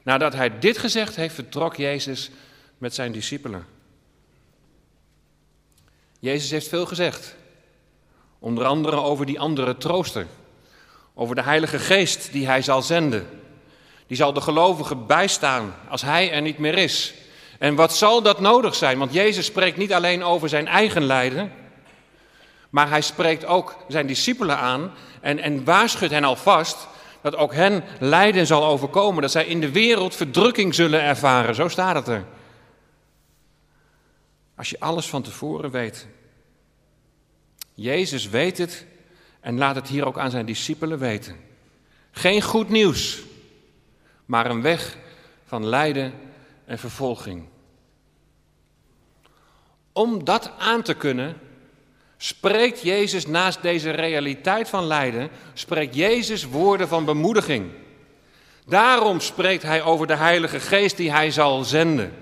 nadat 0.02 0.32
hij 0.32 0.58
dit 0.58 0.78
gezegd 0.78 1.16
heeft, 1.16 1.34
vertrok 1.34 1.76
Jezus 1.76 2.30
met 2.78 2.94
zijn 2.94 3.12
discipelen. 3.12 3.66
Jezus 6.18 6.50
heeft 6.50 6.68
veel 6.68 6.86
gezegd, 6.86 7.36
onder 8.38 8.64
andere 8.64 8.96
over 8.96 9.26
die 9.26 9.40
andere 9.40 9.76
trooster, 9.76 10.26
over 11.14 11.34
de 11.34 11.42
Heilige 11.42 11.78
Geest 11.78 12.32
die 12.32 12.46
hij 12.46 12.62
zal 12.62 12.82
zenden. 12.82 13.28
Die 14.06 14.16
zal 14.16 14.32
de 14.32 14.40
gelovigen 14.40 15.06
bijstaan 15.06 15.74
als 15.88 16.02
hij 16.02 16.32
er 16.32 16.40
niet 16.40 16.58
meer 16.58 16.78
is. 16.78 17.14
En 17.58 17.74
wat 17.74 17.96
zal 17.96 18.22
dat 18.22 18.40
nodig 18.40 18.74
zijn? 18.74 18.98
Want 18.98 19.12
Jezus 19.12 19.46
spreekt 19.46 19.76
niet 19.76 19.92
alleen 19.92 20.24
over 20.24 20.48
zijn 20.48 20.66
eigen 20.66 21.02
lijden, 21.02 21.52
maar 22.70 22.88
hij 22.88 23.00
spreekt 23.00 23.44
ook 23.44 23.76
zijn 23.88 24.06
discipelen 24.06 24.58
aan 24.58 24.92
en, 25.20 25.38
en 25.38 25.64
waarschuwt 25.64 26.10
hen 26.10 26.24
alvast 26.24 26.88
dat 27.20 27.36
ook 27.36 27.54
hen 27.54 27.84
lijden 28.00 28.46
zal 28.46 28.66
overkomen, 28.66 29.22
dat 29.22 29.30
zij 29.30 29.46
in 29.46 29.60
de 29.60 29.70
wereld 29.70 30.14
verdrukking 30.14 30.74
zullen 30.74 31.02
ervaren. 31.02 31.54
Zo 31.54 31.68
staat 31.68 31.94
het 31.94 32.08
er. 32.08 32.24
Als 34.56 34.70
je 34.70 34.80
alles 34.80 35.06
van 35.06 35.22
tevoren 35.22 35.70
weet. 35.70 36.06
Jezus 37.74 38.28
weet 38.28 38.58
het 38.58 38.86
en 39.40 39.58
laat 39.58 39.74
het 39.74 39.88
hier 39.88 40.06
ook 40.06 40.18
aan 40.18 40.30
zijn 40.30 40.46
discipelen 40.46 40.98
weten. 40.98 41.36
Geen 42.10 42.42
goed 42.42 42.68
nieuws, 42.68 43.22
maar 44.24 44.50
een 44.50 44.62
weg 44.62 44.96
van 45.46 45.66
lijden 45.66 46.12
en 46.66 46.78
vervolging. 46.78 47.48
Om 49.92 50.24
dat 50.24 50.50
aan 50.58 50.82
te 50.82 50.94
kunnen, 50.94 51.40
spreekt 52.16 52.82
Jezus 52.82 53.26
naast 53.26 53.62
deze 53.62 53.90
realiteit 53.90 54.68
van 54.68 54.84
lijden, 54.84 55.30
spreekt 55.52 55.94
Jezus 55.94 56.44
woorden 56.44 56.88
van 56.88 57.04
bemoediging. 57.04 57.70
Daarom 58.66 59.20
spreekt 59.20 59.62
hij 59.62 59.82
over 59.82 60.06
de 60.06 60.16
Heilige 60.16 60.60
Geest 60.60 60.96
die 60.96 61.10
hij 61.10 61.30
zal 61.30 61.64
zenden. 61.64 62.14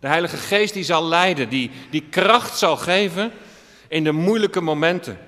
De 0.00 0.06
Heilige 0.06 0.36
Geest 0.36 0.74
die 0.74 0.84
zal 0.84 1.04
leiden, 1.04 1.48
die, 1.48 1.70
die 1.90 2.06
kracht 2.10 2.58
zal 2.58 2.76
geven 2.76 3.32
in 3.88 4.04
de 4.04 4.12
moeilijke 4.12 4.60
momenten. 4.60 5.18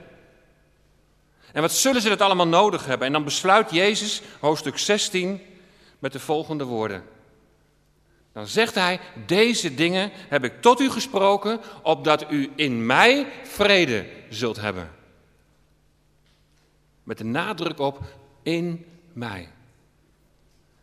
En 1.53 1.61
wat 1.61 1.73
zullen 1.73 2.03
ze 2.03 2.09
dat 2.09 2.21
allemaal 2.21 2.49
nodig 2.49 2.87
hebben? 2.87 3.07
En 3.07 3.13
dan 3.13 3.25
besluit 3.25 3.71
Jezus, 3.71 4.23
hoofdstuk 4.41 4.79
16, 4.79 5.41
met 5.99 6.13
de 6.13 6.21
volgende 6.21 6.65
woorden. 6.65 7.03
Dan 8.33 8.47
zegt 8.47 8.75
hij, 8.75 9.01
deze 9.27 9.75
dingen 9.75 10.11
heb 10.15 10.45
ik 10.45 10.61
tot 10.61 10.81
u 10.81 10.91
gesproken, 10.91 11.61
opdat 11.83 12.31
u 12.31 12.51
in 12.57 12.87
mij 12.87 13.27
vrede 13.43 14.07
zult 14.29 14.61
hebben. 14.61 14.91
Met 17.03 17.19
de 17.19 17.25
nadruk 17.25 17.79
op 17.79 18.01
in 18.43 18.85
mij. 19.13 19.49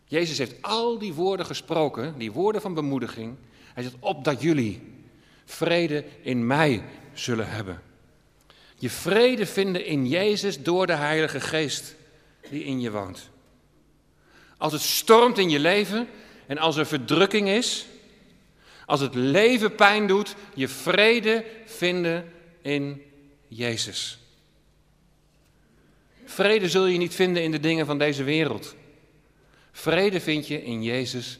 Jezus 0.06 0.38
heeft 0.38 0.62
al 0.62 0.98
die 0.98 1.13
woorden 1.13 1.46
gesproken, 1.46 2.18
die 2.18 2.32
woorden 2.32 2.62
van 2.62 2.74
bemoediging. 2.74 3.36
Hij 3.74 3.84
zegt, 3.84 3.96
opdat 4.00 4.41
jullie 4.41 4.82
vrede 5.46 6.06
in 6.22 6.48
mij 6.48 6.84
zullen 7.13 7.50
hebben. 7.50 7.82
Je 8.75 8.89
vrede 8.89 9.46
vinden 9.46 9.86
in 9.86 10.08
Jezus 10.08 10.63
door 10.63 10.88
de 10.88 10.96
Heilige 10.96 11.39
Geest 11.39 11.96
die 12.50 12.63
in 12.63 12.82
je 12.82 12.91
woont. 12.91 13.29
Als 14.58 14.74
het 14.74 14.82
stormt 14.82 15.38
in 15.38 15.50
je 15.50 15.60
leven, 15.60 16.08
en 16.50 16.58
als 16.58 16.75
er 16.75 16.86
verdrukking 16.86 17.48
is, 17.48 17.86
als 18.86 19.00
het 19.00 19.15
leven 19.15 19.75
pijn 19.75 20.08
doet, 20.08 20.36
je 20.53 20.68
vrede 20.68 21.46
vinden 21.65 22.34
in 22.62 23.01
Jezus. 23.48 24.20
Vrede 26.25 26.70
zul 26.70 26.86
je 26.86 26.98
niet 26.98 27.15
vinden 27.15 27.44
in 27.44 27.51
de 27.51 27.60
dingen 27.60 27.86
van 27.86 27.98
deze 27.98 28.24
wereld. 28.24 28.75
Vrede 29.72 30.20
vind 30.20 30.48
je 30.48 30.63
in 30.63 30.84
Jezus 30.84 31.39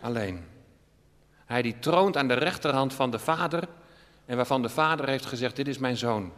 alleen. 0.00 0.44
Hij 1.46 1.62
die 1.62 1.78
troont 1.78 2.16
aan 2.16 2.28
de 2.28 2.34
rechterhand 2.34 2.94
van 2.94 3.10
de 3.10 3.18
Vader 3.18 3.68
en 4.26 4.36
waarvan 4.36 4.62
de 4.62 4.68
Vader 4.68 5.08
heeft 5.08 5.26
gezegd, 5.26 5.56
dit 5.56 5.68
is 5.68 5.78
mijn 5.78 5.96
zoon, 5.96 6.32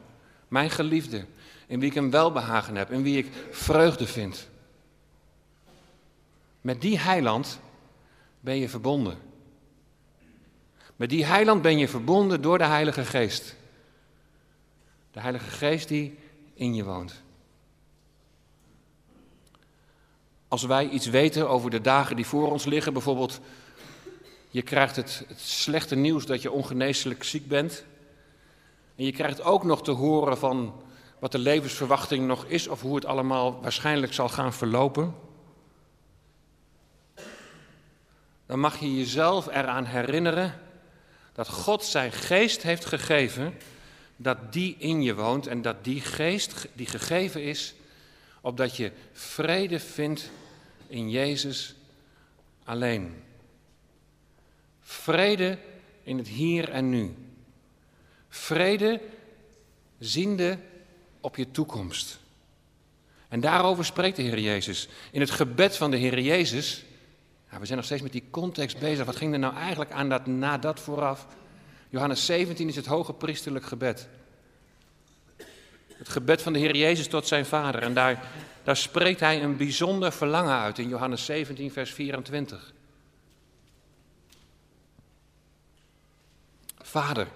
mijn 0.49 0.71
geliefde, 0.71 1.25
in 1.67 1.81
wie 1.81 1.91
ik 1.91 1.97
een 1.97 2.11
welbehagen 2.11 2.77
heb, 2.77 2.91
in 2.91 3.03
wie 3.03 3.19
ik 3.19 3.33
vreugde 3.51 4.07
vind. 4.07 4.49
Met 6.61 6.81
die 6.81 6.99
heiland 6.99 7.61
ben 8.41 8.57
je 8.57 8.69
verbonden. 8.69 9.19
Met 10.97 11.11
die 11.11 11.25
heiland 11.25 11.63
ben 11.63 11.79
je 11.79 11.89
verbonden 11.89 12.43
door 12.43 12.59
de 12.59 12.65
Heilige 12.65 13.05
Geest. 13.05 13.57
De 15.11 15.21
Heilige 15.21 15.51
Geest 15.51 15.89
die 15.89 16.19
in 16.55 16.75
je 16.75 16.85
woont. 16.85 17.23
Als 20.49 20.63
wij 20.63 20.89
iets 20.89 21.07
weten 21.07 21.49
over 21.49 21.71
de 21.71 21.81
dagen 21.81 22.17
die 22.17 22.27
voor 22.27 22.51
ons 22.51 22.65
liggen, 22.65 22.93
bijvoorbeeld 22.93 23.41
je 24.51 24.63
krijgt 24.63 24.97
het, 24.97 25.25
het, 25.29 25.41
slechte 25.41 25.97
nieuws 25.97 26.27
dat 26.27 26.43
je 26.43 26.51
ongeneeslijk 26.51 27.25
ziek 27.25 27.49
bent. 27.49 27.85
En 28.97 29.05
je 29.05 29.13
krijgt 29.13 29.43
ook 29.43 29.65
nog 29.65 29.83
te 29.83 29.91
horen 29.91 30.39
van 30.39 30.83
wat 31.19 31.33
de 31.33 31.39
levensverwachting 31.39 32.27
nog 32.27 32.45
is 32.45 32.69
of 32.69 32.81
hoe 32.81 32.95
het 32.95 33.05
allemaal 33.05 33.61
waarschijnlijk 33.63 34.13
zal 34.13 34.29
gaan 34.29 34.53
verlopen. 34.53 35.15
Dan 38.49 38.61
mag 38.61 38.81
je 38.81 38.97
jezelf 38.97 39.47
eraan 39.47 39.85
herinneren 39.85 40.61
dat 41.33 41.49
God 41.49 41.85
zijn 41.85 42.13
geest 42.13 42.63
heeft 42.63 42.85
gegeven, 42.85 43.55
dat 44.17 44.53
die 44.53 44.77
in 44.79 45.03
je 45.03 45.15
woont 45.15 45.47
en 45.47 45.63
dat 45.63 45.85
die 45.85 46.01
geest 46.01 46.67
die 46.73 46.87
gegeven 46.87 47.43
is, 47.43 47.75
opdat 48.41 48.77
je 48.77 48.93
vrede 49.13 49.81
vindt 49.81 50.31
in 50.87 51.11
Jezus 51.11 51.75
alleen. 52.65 53.23
Vrede 54.81 55.59
in 56.03 56.19
het 56.19 56.29
hier 56.29 56.69
en 56.69 56.89
nu. 56.89 57.15
Vrede 58.29 59.01
ziende 59.99 60.59
op 61.21 61.37
je 61.37 61.51
toekomst. 61.51 62.19
En 63.29 63.41
daarover 63.41 63.85
spreekt 63.85 64.17
de 64.17 64.23
Heer 64.23 64.39
Jezus. 64.41 64.89
In 65.11 65.21
het 65.21 65.31
gebed 65.31 65.77
van 65.77 65.91
de 65.91 65.97
Heer 65.97 66.21
Jezus 66.21 66.85
we 67.57 67.67
zijn 67.67 67.77
nog 67.77 67.87
steeds 67.87 68.03
met 68.03 68.13
die 68.13 68.25
context 68.31 68.79
bezig. 68.79 69.05
Wat 69.05 69.17
ging 69.17 69.33
er 69.33 69.39
nou 69.39 69.55
eigenlijk 69.55 69.91
aan 69.91 70.09
dat 70.09 70.27
na 70.27 70.59
dat 70.59 70.81
vooraf? 70.81 71.27
Johannes 71.89 72.27
17 72.27 72.69
is 72.69 72.77
het 72.77 72.87
hoge 72.87 73.13
priesterlijk 73.13 73.65
gebed. 73.65 74.09
Het 75.93 76.09
gebed 76.09 76.43
van 76.43 76.53
de 76.53 76.59
Heer 76.59 76.77
Jezus 76.77 77.09
tot 77.09 77.27
zijn 77.27 77.47
Vader. 77.47 77.83
En 77.83 77.95
daar, 77.95 78.23
daar 78.63 78.77
spreekt 78.77 79.21
hij 79.21 79.43
een 79.43 79.57
bijzonder 79.57 80.13
verlangen 80.13 80.59
uit 80.59 80.79
in 80.79 80.89
Johannes 80.89 81.25
17, 81.25 81.73
vers 81.73 81.93
24. 81.93 82.73
Vader, 86.79 87.29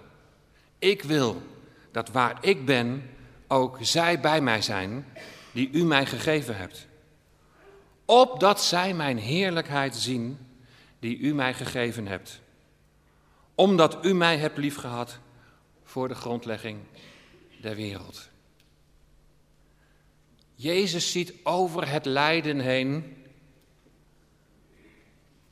ik 0.78 1.02
wil 1.02 1.42
dat 1.90 2.08
waar 2.08 2.38
ik 2.40 2.64
ben, 2.64 3.10
ook 3.48 3.78
zij 3.80 4.20
bij 4.20 4.40
mij 4.40 4.62
zijn, 4.62 5.06
die 5.52 5.70
u 5.72 5.84
mij 5.84 6.06
gegeven 6.06 6.56
hebt 6.56 6.86
opdat 8.04 8.62
zij 8.62 8.94
mijn 8.94 9.18
heerlijkheid 9.18 9.96
zien 9.96 10.38
die 10.98 11.18
u 11.18 11.34
mij 11.34 11.54
gegeven 11.54 12.06
hebt. 12.06 12.40
Omdat 13.54 14.04
u 14.04 14.14
mij 14.14 14.38
hebt 14.38 14.58
liefgehad 14.58 15.18
voor 15.84 16.08
de 16.08 16.14
grondlegging 16.14 16.78
der 17.60 17.76
wereld. 17.76 18.30
Jezus 20.54 21.12
ziet 21.12 21.34
over 21.42 21.88
het 21.88 22.04
lijden 22.04 22.60
heen 22.60 23.16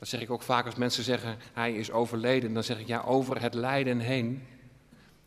Dat 0.01 0.09
zeg 0.09 0.21
ik 0.21 0.31
ook 0.31 0.41
vaak 0.41 0.65
als 0.65 0.75
mensen 0.75 1.03
zeggen 1.03 1.37
hij 1.53 1.73
is 1.73 1.91
overleden. 1.91 2.53
Dan 2.53 2.63
zeg 2.63 2.79
ik 2.79 2.87
ja, 2.87 3.01
over 3.01 3.41
het 3.41 3.53
lijden 3.53 3.99
heen. 3.99 4.47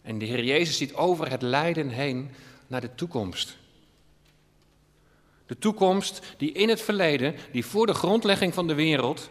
En 0.03 0.19
de 0.19 0.25
Heer 0.25 0.45
Jezus 0.45 0.77
ziet 0.77 0.95
over 0.95 1.31
het 1.31 1.43
lijden 1.43 1.89
heen 1.89 2.31
naar 2.67 2.81
de 2.81 2.95
toekomst. 2.95 3.57
De 5.47 5.59
toekomst 5.59 6.21
die 6.37 6.53
in 6.53 6.69
het 6.69 6.81
verleden, 6.81 7.35
die 7.53 7.65
voor 7.65 7.87
de 7.87 7.95
grondlegging 7.95 8.55
van 8.55 8.67
de 8.67 8.75
wereld, 8.75 9.31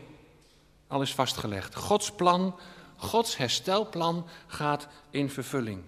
al 0.87 1.01
is 1.01 1.13
vastgelegd. 1.13 1.75
Gods 1.75 2.11
plan, 2.11 2.55
Gods 2.95 3.37
herstelplan 3.37 4.25
gaat 4.47 4.87
in 5.11 5.29
vervulling. 5.29 5.81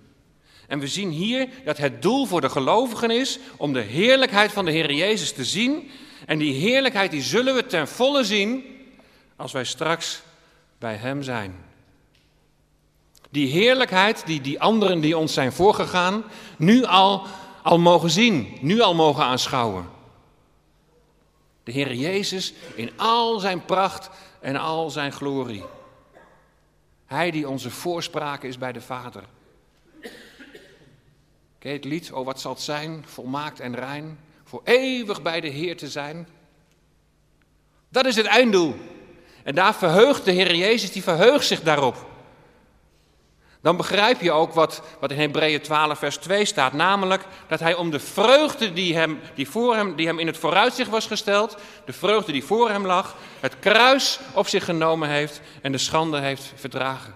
En 0.68 0.80
we 0.80 0.88
zien 0.88 1.10
hier 1.10 1.50
dat 1.66 1.78
het 1.78 2.02
doel 2.02 2.26
voor 2.26 2.42
de 2.42 2.50
gelovigen 2.50 3.12
is 3.12 3.40
om 3.58 3.74
de 3.74 3.82
heerlijkheid 3.82 4.52
van 4.52 4.66
de 4.66 4.72
Heer 4.72 4.94
Jezus 4.94 5.34
te 5.34 5.46
zien. 5.46 5.90
En 6.26 6.38
die 6.38 6.54
heerlijkheid 6.54 7.12
die 7.12 7.22
zullen 7.22 7.56
we 7.56 7.66
ten 7.66 7.88
volle 7.88 8.24
zien 8.24 8.64
als 9.36 9.52
wij 9.52 9.64
straks 9.64 10.22
bij 10.80 10.96
Hem 10.96 11.24
zijn. 11.24 11.64
Die 13.30 13.48
heerlijkheid 13.48 14.26
die 14.26 14.42
die 14.42 14.62
anderen 14.62 15.00
die 15.00 15.18
ons 15.18 15.34
zijn 15.34 15.52
voorgegaan 15.52 16.24
nu 16.58 16.84
al, 16.84 17.26
al 17.64 17.80
mogen 17.80 18.10
zien, 18.10 18.58
nu 18.62 18.82
al 18.82 18.96
mogen 18.96 19.24
aanschouwen. 19.24 19.95
De 21.66 21.72
Heer 21.72 21.94
Jezus 21.94 22.54
in 22.76 22.92
al 22.96 23.40
zijn 23.40 23.66
pracht 23.66 24.10
en 24.40 24.56
al 24.56 24.90
zijn 24.90 25.12
glorie. 25.12 25.64
Hij 27.06 27.32
die 27.32 27.50
onze 27.50 27.72
voorspraak 27.72 28.44
is 28.44 28.58
bij 28.58 28.72
de 28.72 28.82
Vader. 28.82 29.24
Ken 31.60 31.74
het 31.74 31.86
lied, 31.86 32.12
oh 32.12 32.26
wat 32.26 32.40
zal 32.42 32.52
het 32.52 32.62
zijn, 32.62 33.04
volmaakt 33.08 33.60
en 33.60 33.76
rein, 33.76 34.20
voor 34.44 34.62
eeuwig 34.64 35.22
bij 35.22 35.42
de 35.42 35.48
Heer 35.48 35.78
te 35.78 35.90
zijn? 35.90 36.28
Dat 37.90 38.06
is 38.06 38.16
het 38.16 38.26
einddoel. 38.26 38.76
En 39.44 39.56
daar 39.56 39.76
verheugt 39.76 40.26
de 40.26 40.32
Heer 40.32 40.56
Jezus, 40.56 40.92
die 40.92 41.04
verheugt 41.04 41.46
zich 41.46 41.62
daarop. 41.62 42.15
Dan 43.66 43.78
begrijp 43.78 44.22
je 44.22 44.32
ook 44.32 44.54
wat, 44.54 44.82
wat 45.00 45.12
in 45.12 45.20
Hebreeën 45.20 45.62
12 45.62 46.00
vers 46.00 46.18
2 46.18 46.46
staat, 46.46 46.74
namelijk 46.74 47.26
dat 47.48 47.60
hij 47.60 47.76
om 47.76 47.92
de 47.92 48.00
vreugde 48.00 48.74
die 48.74 48.96
hem, 48.96 49.20
die, 49.36 49.50
voor 49.50 49.76
hem, 49.76 49.96
die 49.96 50.08
hem 50.08 50.20
in 50.20 50.28
het 50.28 50.38
vooruitzicht 50.38 50.90
was 50.90 51.08
gesteld, 51.08 51.58
de 51.86 51.94
vreugde 51.94 52.32
die 52.32 52.44
voor 52.44 52.70
hem 52.70 52.86
lag, 52.86 53.16
het 53.40 53.60
kruis 53.60 54.20
op 54.34 54.48
zich 54.48 54.66
genomen 54.66 55.10
heeft 55.10 55.42
en 55.62 55.72
de 55.72 55.78
schande 55.78 56.20
heeft 56.20 56.54
verdragen. 56.56 57.16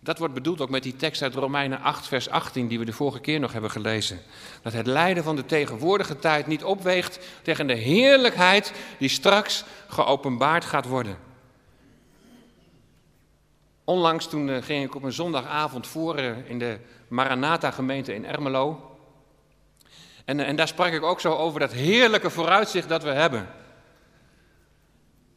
Dat 0.00 0.18
wordt 0.18 0.34
bedoeld 0.34 0.60
ook 0.60 0.70
met 0.70 0.82
die 0.82 0.96
tekst 0.96 1.22
uit 1.22 1.34
Romeinen 1.34 1.80
8, 1.80 2.06
vers 2.06 2.28
18, 2.28 2.68
die 2.68 2.78
we 2.78 2.84
de 2.84 2.92
vorige 2.92 3.20
keer 3.20 3.40
nog 3.40 3.52
hebben 3.52 3.70
gelezen. 3.70 4.20
Dat 4.62 4.72
het 4.72 4.86
lijden 4.86 5.24
van 5.24 5.36
de 5.36 5.46
tegenwoordige 5.46 6.18
tijd 6.18 6.46
niet 6.46 6.64
opweegt 6.64 7.18
tegen 7.42 7.66
de 7.66 7.76
heerlijkheid 7.76 8.72
die 8.98 9.08
straks 9.08 9.64
geopenbaard 9.88 10.64
gaat 10.64 10.86
worden. 10.86 11.30
Onlangs 13.84 14.26
toen 14.26 14.50
eh, 14.50 14.62
ging 14.62 14.84
ik 14.84 14.94
op 14.94 15.02
een 15.02 15.12
zondagavond 15.12 15.86
voor 15.86 16.16
eh, 16.16 16.50
in 16.50 16.58
de 16.58 16.78
Maranatha-gemeente 17.08 18.14
in 18.14 18.26
Ermelo. 18.26 18.96
En, 20.24 20.40
eh, 20.40 20.48
en 20.48 20.56
daar 20.56 20.68
sprak 20.68 20.92
ik 20.92 21.02
ook 21.02 21.20
zo 21.20 21.34
over 21.34 21.60
dat 21.60 21.72
heerlijke 21.72 22.30
vooruitzicht 22.30 22.88
dat 22.88 23.02
we 23.02 23.10
hebben. 23.10 23.48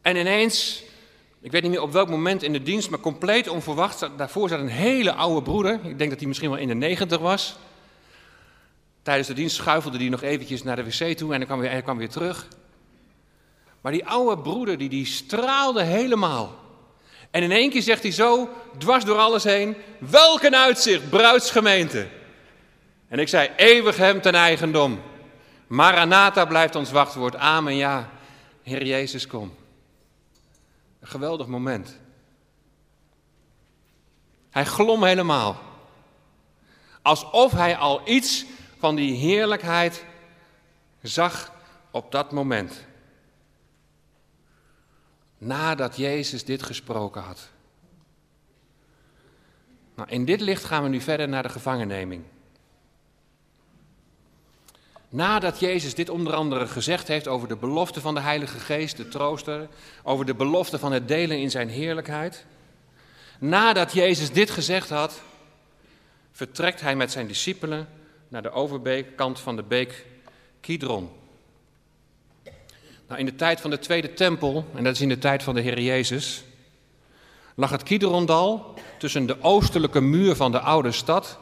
En 0.02 0.16
ineens 0.16 0.84
ik 1.40 1.52
weet 1.52 1.62
niet 1.62 1.70
meer 1.70 1.82
op 1.82 1.92
welk 1.92 2.08
moment 2.08 2.42
in 2.42 2.52
de 2.52 2.62
dienst, 2.62 2.90
maar 2.90 3.00
compleet 3.00 3.48
onverwacht. 3.48 4.08
Daarvoor 4.16 4.48
zat 4.48 4.60
een 4.60 4.68
hele 4.68 5.12
oude 5.12 5.42
broeder. 5.42 5.80
Ik 5.82 5.98
denk 5.98 6.10
dat 6.10 6.18
hij 6.18 6.28
misschien 6.28 6.50
wel 6.50 6.58
in 6.58 6.68
de 6.68 6.74
negentig 6.74 7.18
was. 7.18 7.56
Tijdens 9.02 9.28
de 9.28 9.34
dienst 9.34 9.56
schuifelde 9.56 9.98
hij 9.98 10.08
nog 10.08 10.22
eventjes 10.22 10.62
naar 10.62 10.76
de 10.76 10.84
wc 10.84 11.16
toe 11.16 11.32
en 11.32 11.36
hij 11.36 11.46
kwam 11.46 11.58
weer, 11.58 11.70
hij 11.70 11.82
kwam 11.82 11.98
weer 11.98 12.08
terug. 12.08 12.48
Maar 13.80 13.92
die 13.92 14.06
oude 14.06 14.42
broeder, 14.42 14.78
die, 14.78 14.88
die 14.88 15.06
straalde 15.06 15.82
helemaal. 15.82 16.65
En 17.36 17.42
in 17.42 17.52
één 17.52 17.70
keer 17.70 17.82
zegt 17.82 18.02
hij 18.02 18.12
zo, 18.12 18.48
dwars 18.78 19.04
door 19.04 19.18
alles 19.18 19.44
heen, 19.44 19.76
welk 19.98 20.42
een 20.42 20.56
uitzicht, 20.56 21.10
bruidsgemeente. 21.10 22.08
En 23.08 23.18
ik 23.18 23.28
zei, 23.28 23.50
eeuwig 23.56 23.96
hem 23.96 24.20
ten 24.20 24.34
eigendom. 24.34 25.02
Maranatha 25.66 26.44
blijft 26.44 26.74
ons 26.74 26.90
wachtwoord, 26.90 27.36
amen 27.36 27.76
ja, 27.76 28.10
Heer 28.62 28.86
Jezus 28.86 29.26
kom. 29.26 29.54
Een 31.00 31.08
geweldig 31.08 31.46
moment. 31.46 31.98
Hij 34.50 34.64
glom 34.64 35.04
helemaal. 35.04 35.62
Alsof 37.02 37.52
hij 37.52 37.76
al 37.76 38.00
iets 38.04 38.44
van 38.78 38.94
die 38.94 39.16
heerlijkheid 39.16 40.04
zag 41.02 41.52
op 41.90 42.12
dat 42.12 42.32
moment. 42.32 42.86
Nadat 45.38 45.96
Jezus 45.96 46.44
dit 46.44 46.62
gesproken 46.62 47.22
had. 47.22 47.50
Nou, 49.94 50.08
in 50.08 50.24
dit 50.24 50.40
licht 50.40 50.64
gaan 50.64 50.82
we 50.82 50.88
nu 50.88 51.00
verder 51.00 51.28
naar 51.28 51.42
de 51.42 51.48
gevangenneming. 51.48 52.22
Nadat 55.08 55.60
Jezus 55.60 55.94
dit 55.94 56.08
onder 56.08 56.34
andere 56.34 56.66
gezegd 56.66 57.08
heeft 57.08 57.28
over 57.28 57.48
de 57.48 57.56
belofte 57.56 58.00
van 58.00 58.14
de 58.14 58.20
Heilige 58.20 58.58
Geest, 58.58 58.96
de 58.96 59.08
trooster, 59.08 59.68
over 60.02 60.26
de 60.26 60.34
belofte 60.34 60.78
van 60.78 60.92
het 60.92 61.08
delen 61.08 61.38
in 61.38 61.50
zijn 61.50 61.68
heerlijkheid. 61.68 62.44
Nadat 63.38 63.92
Jezus 63.92 64.32
dit 64.32 64.50
gezegd 64.50 64.88
had, 64.88 65.22
vertrekt 66.32 66.80
hij 66.80 66.96
met 66.96 67.12
zijn 67.12 67.26
discipelen 67.26 67.88
naar 68.28 68.42
de 68.42 68.50
overkant 68.50 69.40
van 69.40 69.56
de 69.56 69.62
beek 69.62 70.06
Kidron. 70.60 71.10
Nou, 73.08 73.20
in 73.20 73.26
de 73.26 73.34
tijd 73.34 73.60
van 73.60 73.70
de 73.70 73.78
Tweede 73.78 74.14
Tempel, 74.14 74.64
en 74.74 74.84
dat 74.84 74.94
is 74.94 75.00
in 75.00 75.08
de 75.08 75.18
tijd 75.18 75.42
van 75.42 75.54
de 75.54 75.60
Heer 75.60 75.80
Jezus, 75.80 76.44
lag 77.54 77.70
het 77.70 77.82
Kidrondal 77.82 78.74
tussen 78.98 79.26
de 79.26 79.42
oostelijke 79.42 80.00
muur 80.00 80.36
van 80.36 80.52
de 80.52 80.60
oude 80.60 80.92
stad. 80.92 81.38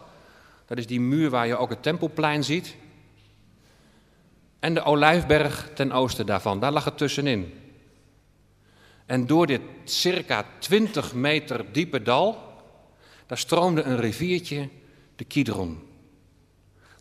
Dat 0.66 0.78
is 0.78 0.86
die 0.86 1.00
muur 1.00 1.30
waar 1.30 1.46
je 1.46 1.56
ook 1.56 1.70
het 1.70 1.82
Tempelplein 1.82 2.44
ziet 2.44 2.76
en 4.64 4.74
de 4.74 4.82
Olijfberg 4.82 5.70
ten 5.74 5.92
oosten 5.92 6.26
daarvan. 6.26 6.60
Daar 6.60 6.72
lag 6.72 6.84
het 6.84 6.98
tussenin. 6.98 7.54
En 9.06 9.26
door 9.26 9.46
dit 9.46 9.60
circa 9.84 10.46
20 10.58 11.14
meter 11.14 11.72
diepe 11.72 12.02
dal, 12.02 12.38
daar 13.26 13.38
stroomde 13.38 13.82
een 13.82 13.96
riviertje, 13.96 14.68
de 15.16 15.24
Kidron. 15.24 15.82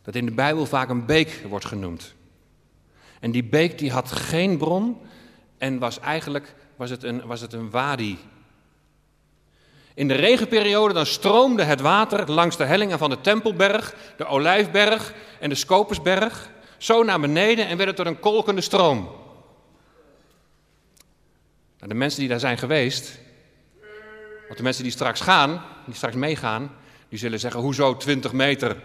Dat 0.02 0.15
in 0.15 0.26
de 0.26 0.32
Bijbel 0.32 0.65
vaak 0.65 0.89
een 0.89 1.06
beek 1.06 1.41
wordt 1.47 1.65
genoemd. 1.65 2.13
En 3.23 3.31
die 3.31 3.43
beek 3.43 3.77
die 3.77 3.91
had 3.91 4.12
geen 4.12 4.57
bron 4.57 4.97
en 5.57 5.79
was 5.79 5.99
eigenlijk 5.99 6.55
was 6.75 6.89
het 6.89 7.03
een, 7.03 7.25
was 7.25 7.41
het 7.41 7.53
een 7.53 7.69
wadi. 7.69 8.17
In 9.93 10.07
de 10.07 10.13
regenperiode 10.13 10.93
dan 10.93 11.05
stroomde 11.05 11.63
het 11.63 11.81
water 11.81 12.31
langs 12.31 12.57
de 12.57 12.63
hellingen 12.63 12.97
van 12.97 13.09
de 13.09 13.21
Tempelberg, 13.21 13.95
de 14.17 14.25
Olijfberg 14.25 15.13
en 15.39 15.49
de 15.49 15.55
Scopusberg 15.55 16.49
zo 16.77 17.03
naar 17.03 17.19
beneden 17.19 17.67
en 17.67 17.77
werd 17.77 17.89
het 17.89 17.97
tot 17.97 18.05
een 18.05 18.19
kolkende 18.19 18.62
stroom. 18.62 19.01
Nou, 21.77 21.88
de 21.88 21.93
mensen 21.93 22.19
die 22.19 22.29
daar 22.29 22.39
zijn 22.39 22.57
geweest, 22.57 23.19
of 24.49 24.55
de 24.55 24.63
mensen 24.63 24.83
die 24.83 24.91
straks 24.91 25.21
gaan, 25.21 25.63
die 25.86 25.95
straks 25.95 26.15
meegaan, 26.15 26.71
die 27.09 27.19
zullen 27.19 27.39
zeggen, 27.39 27.62
hoezo 27.62 27.97
20 27.97 28.33
meter? 28.33 28.77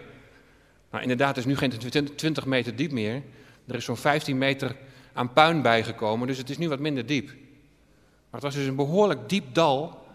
Nou, 0.91 1.01
inderdaad, 1.01 1.35
het 1.35 1.37
is 1.37 1.45
nu 1.45 1.57
geen 1.57 2.13
20 2.15 2.45
meter 2.45 2.75
diep 2.75 2.91
meer. 2.91 3.21
Er 3.69 3.75
is 3.75 3.85
zo'n 3.85 3.97
15 3.97 4.37
meter 4.37 4.75
aan 5.13 5.33
puin 5.33 5.61
bijgekomen, 5.61 6.27
dus 6.27 6.37
het 6.37 6.49
is 6.49 6.57
nu 6.57 6.69
wat 6.69 6.79
minder 6.79 7.05
diep. 7.05 7.27
Maar 7.27 8.41
het 8.41 8.43
was 8.43 8.53
dus 8.53 8.65
een 8.65 8.75
behoorlijk 8.75 9.29
diep 9.29 9.53
dal 9.53 10.05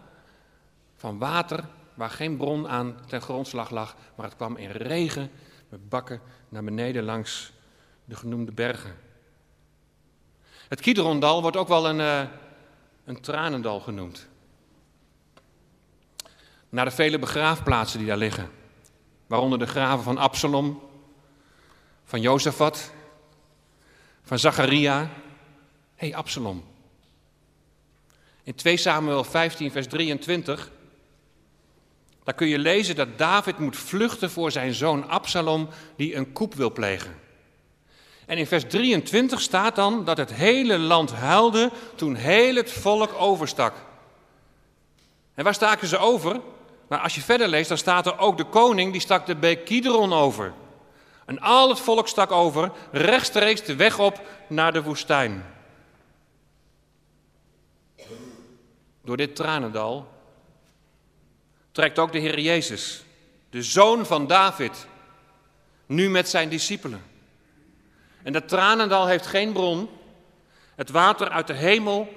van 0.95 1.19
water 1.19 1.65
waar 1.95 2.11
geen 2.11 2.37
bron 2.37 2.69
aan 2.69 2.97
ten 3.07 3.21
grondslag 3.21 3.71
lag, 3.71 3.97
maar 4.15 4.27
het 4.27 4.37
kwam 4.37 4.57
in 4.57 4.71
regen 4.71 5.31
met 5.69 5.89
bakken 5.89 6.21
naar 6.49 6.65
beneden 6.65 7.05
langs 7.05 7.53
de 8.05 8.17
genoemde 8.17 8.53
bergen. 8.53 8.95
Het 10.69 10.81
Kidrondal 10.81 11.43
wordt 11.43 11.57
ook 11.57 11.69
wel 11.69 11.89
een, 11.89 11.99
uh, 11.99 12.23
een 13.05 13.21
tranendal 13.21 13.81
genoemd. 13.81 14.29
Naar 16.69 16.85
de 16.85 16.91
vele 16.91 17.19
begraafplaatsen 17.19 17.99
die 17.99 18.09
daar 18.09 18.17
liggen. 18.17 18.51
Waaronder 19.27 19.59
de 19.59 19.67
graven 19.67 20.05
van 20.05 20.19
Absalom, 20.19 20.83
van 22.05 22.21
Jozefat, 22.21 22.93
van 24.25 24.39
Zacharia. 24.39 25.11
Hey, 25.97 26.15
Absalom. 26.15 26.65
In 28.43 28.55
2 28.55 28.77
Samuel 28.77 29.25
15, 29.25 29.71
vers 29.71 29.87
23, 29.87 30.71
daar 32.25 32.35
kun 32.35 32.49
je 32.49 32.59
lezen 32.59 32.97
dat 32.97 33.19
David 33.19 33.59
moet 33.59 33.77
vluchten 33.77 34.31
voor 34.31 34.51
zijn 34.51 34.75
zoon 34.75 35.09
Absalom, 35.09 35.69
die 35.97 36.15
een 36.15 36.33
koep 36.33 36.55
wil 36.55 36.73
plegen. 36.73 37.23
En 38.27 38.39
in 38.39 38.47
vers 38.47 38.65
23 38.65 39.41
staat 39.41 39.77
dan 39.77 40.05
dat 40.05 40.17
het 40.17 40.33
hele 40.33 40.79
land 40.79 41.13
huilde 41.13 41.71
toen 41.95 42.15
heel 42.15 42.55
het 42.55 42.73
volk 42.73 43.15
overstak. 43.19 43.75
En 45.35 45.45
waar 45.45 45.55
staken 45.55 45.89
ze 45.89 45.99
over? 45.99 46.41
Nou, 46.89 47.03
als 47.03 47.15
je 47.15 47.21
verder 47.21 47.49
leest, 47.49 47.69
dan 47.69 47.79
staat 47.79 48.07
er 48.07 48.19
ook 48.19 48.37
de 48.37 48.45
koning, 48.45 48.93
die 48.93 49.01
stak 49.01 49.27
de 49.27 49.37
beek 49.37 49.65
Kidron 49.65 50.13
over. 50.13 50.53
En 51.25 51.41
al 51.41 51.69
het 51.69 51.81
volk 51.81 52.09
stak 52.09 52.33
over, 52.33 52.73
rechtstreeks 52.93 53.65
de 53.65 53.77
weg 53.77 53.99
op 53.99 54.21
naar 54.49 54.73
de 54.73 54.83
woestijn. 54.83 55.45
door 59.05 59.17
dit 59.17 59.37
tranendal, 59.37 60.09
trekt 61.73 61.99
ook 61.99 62.13
de 62.13 62.19
Heer 62.19 62.41
Jezus, 62.41 63.05
de 63.51 63.63
zoon 63.63 64.07
van 64.07 64.27
David, 64.27 64.87
nu 65.87 66.11
met 66.11 66.29
zijn 66.29 66.49
discipelen. 66.49 67.03
En 68.23 68.33
dat 68.33 68.49
tranendal 68.49 69.07
heeft 69.07 69.27
geen 69.27 69.53
bron. 69.53 69.89
Het 70.75 70.91
water 70.91 71.29
uit 71.29 71.47
de 71.47 71.53
hemel 71.53 72.09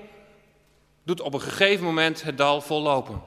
doet 1.04 1.22
op 1.22 1.34
een 1.34 1.42
gegeven 1.42 1.86
moment 1.86 2.24
het 2.24 2.38
dal 2.38 2.62
vollopen. 2.62 3.27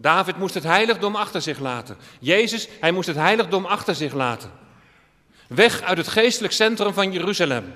David 0.00 0.36
moest 0.36 0.54
het 0.54 0.64
heiligdom 0.64 1.16
achter 1.16 1.42
zich 1.42 1.58
laten. 1.58 1.96
Jezus, 2.20 2.68
hij 2.80 2.92
moest 2.92 3.08
het 3.08 3.16
heiligdom 3.16 3.64
achter 3.64 3.94
zich 3.94 4.12
laten. 4.12 4.50
Weg 5.48 5.82
uit 5.82 5.98
het 5.98 6.08
geestelijk 6.08 6.52
centrum 6.52 6.92
van 6.92 7.12
Jeruzalem. 7.12 7.74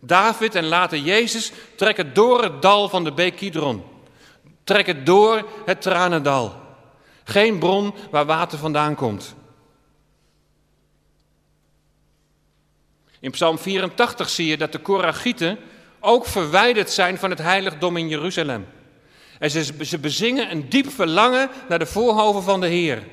David 0.00 0.54
en 0.54 0.64
later 0.64 0.98
Jezus 0.98 1.52
trekken 1.76 2.14
door 2.14 2.42
het 2.42 2.62
dal 2.62 2.88
van 2.88 3.04
de 3.04 3.12
beek 3.12 3.36
Kidron. 3.36 3.84
Trekken 4.64 5.04
door 5.04 5.48
het 5.66 5.82
tranendal. 5.82 6.54
Geen 7.24 7.58
bron 7.58 7.94
waar 8.10 8.26
water 8.26 8.58
vandaan 8.58 8.94
komt. 8.94 9.34
In 13.20 13.30
Psalm 13.30 13.58
84 13.58 14.28
zie 14.28 14.46
je 14.46 14.56
dat 14.56 14.72
de 14.72 14.78
Koragieten 14.78 15.58
ook 16.00 16.26
verwijderd 16.26 16.90
zijn 16.90 17.18
van 17.18 17.30
het 17.30 17.38
heiligdom 17.38 17.96
in 17.96 18.08
Jeruzalem. 18.08 18.66
En 19.40 19.50
ze, 19.50 19.84
ze 19.84 19.98
bezingen 19.98 20.50
een 20.50 20.68
diep 20.68 20.90
verlangen 20.90 21.50
naar 21.68 21.78
de 21.78 21.86
voorhoven 21.86 22.42
van 22.42 22.60
de 22.60 22.66
Heer. 22.66 23.06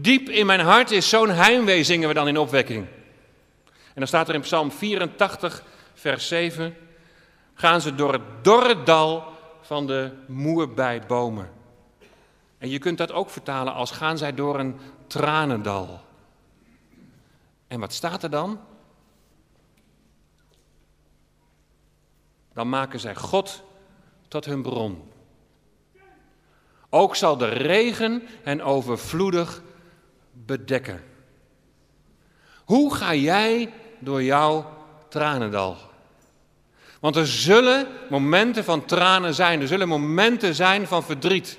Diep 0.00 0.28
in 0.28 0.46
mijn 0.46 0.60
hart 0.60 0.90
is 0.90 1.08
zo'n 1.08 1.30
heimwee, 1.30 1.84
zingen 1.84 2.08
we 2.08 2.14
dan 2.14 2.28
in 2.28 2.38
opwekking. 2.38 2.86
En 3.66 3.94
dan 3.94 4.06
staat 4.06 4.28
er 4.28 4.34
in 4.34 4.40
Psalm 4.40 4.70
84, 4.70 5.62
vers 5.94 6.28
7, 6.28 6.76
gaan 7.54 7.80
ze 7.80 7.94
door 7.94 8.12
het 8.12 8.22
dorre 8.42 8.82
dal 8.82 9.24
van 9.60 9.86
de 9.86 10.10
moerbijbomen. 10.26 11.50
En 12.58 12.68
je 12.68 12.78
kunt 12.78 12.98
dat 12.98 13.12
ook 13.12 13.30
vertalen 13.30 13.72
als 13.72 13.90
gaan 13.90 14.18
zij 14.18 14.34
door 14.34 14.58
een 14.58 14.80
tranendal. 15.06 16.00
En 17.66 17.80
wat 17.80 17.92
staat 17.92 18.22
er 18.22 18.30
dan? 18.30 18.60
Dan 22.52 22.68
maken 22.68 23.00
zij 23.00 23.14
God 23.14 23.62
tot 24.28 24.44
hun 24.44 24.62
bron. 24.62 25.11
Ook 26.94 27.16
zal 27.16 27.36
de 27.36 27.48
regen 27.48 28.22
hen 28.42 28.60
overvloedig 28.60 29.62
bedekken. 30.32 31.04
Hoe 32.64 32.94
ga 32.94 33.14
jij 33.14 33.72
door 33.98 34.22
jouw 34.22 34.72
tranendal? 35.08 35.76
Want 37.00 37.16
er 37.16 37.26
zullen 37.26 37.86
momenten 38.10 38.64
van 38.64 38.84
tranen 38.84 39.34
zijn, 39.34 39.60
er 39.60 39.66
zullen 39.66 39.88
momenten 39.88 40.54
zijn 40.54 40.86
van 40.86 41.02
verdriet. 41.02 41.58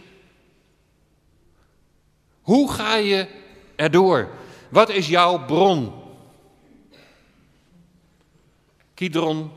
Hoe 2.41 2.72
ga 2.72 2.96
je 2.96 3.28
erdoor? 3.76 4.30
Wat 4.69 4.89
is 4.89 5.08
jouw 5.08 5.46
bron? 5.46 5.93
Kidron 8.93 9.52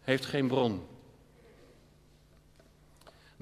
heeft 0.00 0.26
geen 0.26 0.48
bron. 0.48 0.89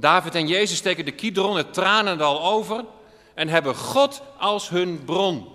David 0.01 0.35
en 0.35 0.47
Jezus 0.47 0.79
steken 0.79 1.05
de 1.05 1.11
Kidron, 1.11 1.57
het 1.57 1.75
tranendal, 1.75 2.45
over 2.45 2.85
en 3.35 3.49
hebben 3.49 3.75
God 3.75 4.23
als 4.37 4.69
hun 4.69 5.05
bron. 5.05 5.49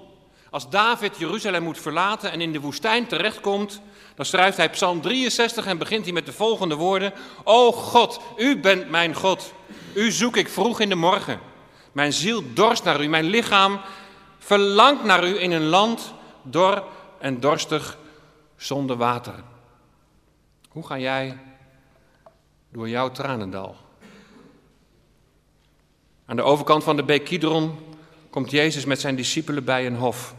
Als 0.49 0.69
David 0.69 1.17
Jeruzalem 1.17 1.63
moet 1.63 1.79
verlaten 1.79 2.31
en 2.31 2.41
in 2.41 2.51
de 2.51 2.59
woestijn 2.59 3.07
terechtkomt, 3.07 3.81
dan 4.15 4.25
schrijft 4.25 4.57
hij 4.57 4.69
Psalm 4.69 5.01
63 5.01 5.65
en 5.65 5.77
begint 5.77 6.03
hij 6.03 6.13
met 6.13 6.25
de 6.25 6.33
volgende 6.33 6.75
woorden: 6.75 7.13
O 7.43 7.71
God, 7.71 8.21
u 8.37 8.59
bent 8.59 8.89
mijn 8.89 9.13
God. 9.13 9.53
U 9.93 10.11
zoek 10.11 10.37
ik 10.37 10.49
vroeg 10.49 10.79
in 10.79 10.89
de 10.89 10.95
morgen. 10.95 11.39
Mijn 11.91 12.13
ziel 12.13 12.43
dorst 12.53 12.83
naar 12.83 13.03
u, 13.03 13.07
mijn 13.07 13.25
lichaam 13.25 13.79
verlangt 14.37 15.03
naar 15.03 15.27
u 15.27 15.41
in 15.41 15.51
een 15.51 15.65
land 15.65 16.13
dor 16.41 16.83
en 17.19 17.39
dorstig 17.39 17.97
zonder 18.55 18.97
water. 18.97 19.43
Hoe 20.69 20.85
ga 20.85 20.97
jij 20.97 21.37
door 22.71 22.89
jouw 22.89 23.11
tranendal? 23.11 23.82
Aan 26.25 26.35
de 26.35 26.41
overkant 26.41 26.83
van 26.83 26.95
de 26.95 27.03
beek 27.03 27.25
Kidron 27.25 27.79
komt 28.29 28.51
Jezus 28.51 28.85
met 28.85 28.99
zijn 28.99 29.15
discipelen 29.15 29.63
bij 29.63 29.85
een 29.85 29.95
hof. 29.95 30.35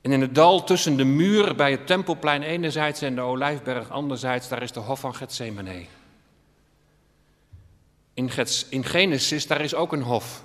En 0.00 0.12
in 0.12 0.20
het 0.20 0.34
dal 0.34 0.64
tussen 0.64 0.96
de 0.96 1.04
muur 1.04 1.54
bij 1.54 1.70
het 1.70 1.86
Tempelplein 1.86 2.42
enerzijds 2.42 3.02
en 3.02 3.14
de 3.14 3.20
Olijfberg 3.20 3.90
anderzijds, 3.90 4.48
daar 4.48 4.62
is 4.62 4.72
de 4.72 4.80
hof 4.80 5.00
van 5.00 5.14
Gethsemane. 5.14 5.86
In, 8.14 8.30
in 8.68 8.84
Genesis, 8.84 9.46
daar 9.46 9.60
is 9.60 9.74
ook 9.74 9.92
een 9.92 10.02
hof. 10.02 10.44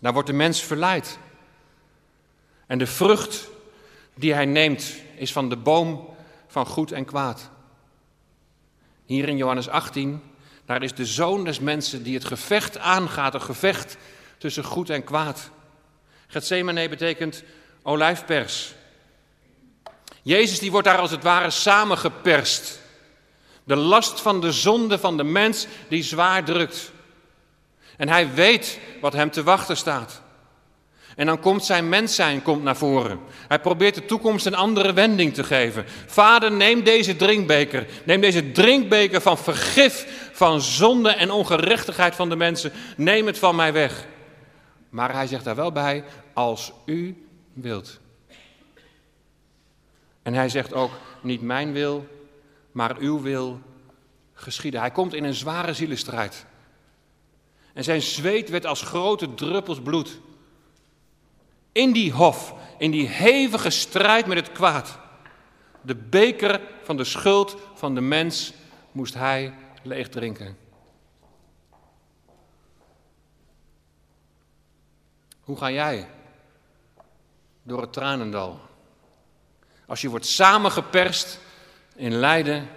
Daar 0.00 0.12
wordt 0.12 0.28
de 0.28 0.34
mens 0.34 0.62
verleid. 0.62 1.18
En 2.66 2.78
de 2.78 2.86
vrucht 2.86 3.48
die 4.14 4.34
hij 4.34 4.46
neemt 4.46 4.94
is 5.16 5.32
van 5.32 5.48
de 5.48 5.56
boom 5.56 6.08
van 6.46 6.66
goed 6.66 6.92
en 6.92 7.04
kwaad. 7.04 7.50
Hier 9.04 9.28
in 9.28 9.36
Johannes 9.36 9.68
18, 9.68 10.22
daar 10.66 10.82
is 10.82 10.94
de 10.94 11.06
zoon 11.06 11.44
des 11.44 11.60
mensen 11.60 12.02
die 12.02 12.14
het 12.14 12.24
gevecht 12.24 12.78
aangaat, 12.78 13.34
een 13.34 13.42
gevecht 13.42 13.96
tussen 14.38 14.64
goed 14.64 14.90
en 14.90 15.04
kwaad. 15.04 15.50
Gethsemane 16.26 16.88
betekent 16.88 17.42
olijfpers. 17.82 18.74
Jezus 20.22 20.58
die 20.58 20.70
wordt 20.70 20.86
daar 20.86 20.98
als 20.98 21.10
het 21.10 21.22
ware 21.22 21.50
samengeperst. 21.50 22.80
De 23.64 23.76
last 23.76 24.20
van 24.20 24.40
de 24.40 24.52
zonde 24.52 24.98
van 24.98 25.16
de 25.16 25.24
mens 25.24 25.66
die 25.88 26.02
zwaar 26.02 26.44
drukt. 26.44 26.92
En 27.96 28.08
hij 28.08 28.34
weet 28.34 28.78
wat 29.00 29.12
hem 29.12 29.30
te 29.30 29.42
wachten 29.42 29.76
staat. 29.76 30.22
En 31.16 31.26
dan 31.26 31.40
komt 31.40 31.64
zijn 31.64 31.88
mens 31.88 32.14
zijn 32.14 32.42
komt 32.42 32.62
naar 32.62 32.76
voren. 32.76 33.20
Hij 33.48 33.60
probeert 33.60 33.94
de 33.94 34.04
toekomst 34.04 34.46
een 34.46 34.54
andere 34.54 34.92
wending 34.92 35.34
te 35.34 35.44
geven. 35.44 35.84
Vader, 36.06 36.52
neem 36.52 36.84
deze 36.84 37.16
drinkbeker. 37.16 37.86
Neem 38.04 38.20
deze 38.20 38.52
drinkbeker 38.52 39.20
van 39.20 39.38
vergif, 39.38 40.28
van 40.32 40.60
zonde 40.60 41.10
en 41.10 41.30
ongerechtigheid 41.30 42.14
van 42.14 42.28
de 42.28 42.36
mensen. 42.36 42.72
Neem 42.96 43.26
het 43.26 43.38
van 43.38 43.56
mij 43.56 43.72
weg. 43.72 44.06
Maar 44.88 45.12
hij 45.12 45.26
zegt 45.26 45.44
daar 45.44 45.54
wel 45.54 45.72
bij, 45.72 46.04
als 46.32 46.72
u 46.84 47.26
wilt. 47.52 47.98
En 50.22 50.34
hij 50.34 50.48
zegt 50.48 50.74
ook, 50.74 50.90
niet 51.20 51.42
mijn 51.42 51.72
wil, 51.72 52.06
maar 52.72 52.96
uw 52.98 53.22
wil 53.22 53.60
geschieden. 54.34 54.80
Hij 54.80 54.90
komt 54.90 55.14
in 55.14 55.24
een 55.24 55.34
zware 55.34 55.72
zielenstrijd. 55.72 56.46
En 57.72 57.84
zijn 57.84 58.02
zweet 58.02 58.48
werd 58.48 58.66
als 58.66 58.82
grote 58.82 59.34
druppels 59.34 59.80
bloed. 59.80 60.20
In 61.76 61.92
die 61.92 62.12
hof, 62.12 62.54
in 62.78 62.90
die 62.90 63.08
hevige 63.08 63.70
strijd 63.70 64.26
met 64.26 64.36
het 64.36 64.52
kwaad. 64.52 64.98
De 65.80 65.94
beker 65.94 66.60
van 66.82 66.96
de 66.96 67.04
schuld 67.04 67.56
van 67.74 67.94
de 67.94 68.00
mens 68.00 68.52
moest 68.92 69.14
hij 69.14 69.54
leeg 69.82 70.08
drinken. 70.08 70.56
Hoe 75.40 75.56
ga 75.56 75.70
jij 75.70 76.08
door 77.62 77.80
het 77.80 77.92
tranendal? 77.92 78.60
Als 79.86 80.00
je 80.00 80.08
wordt 80.08 80.26
samengeperst 80.26 81.38
in 81.94 82.12
lijden 82.12 82.68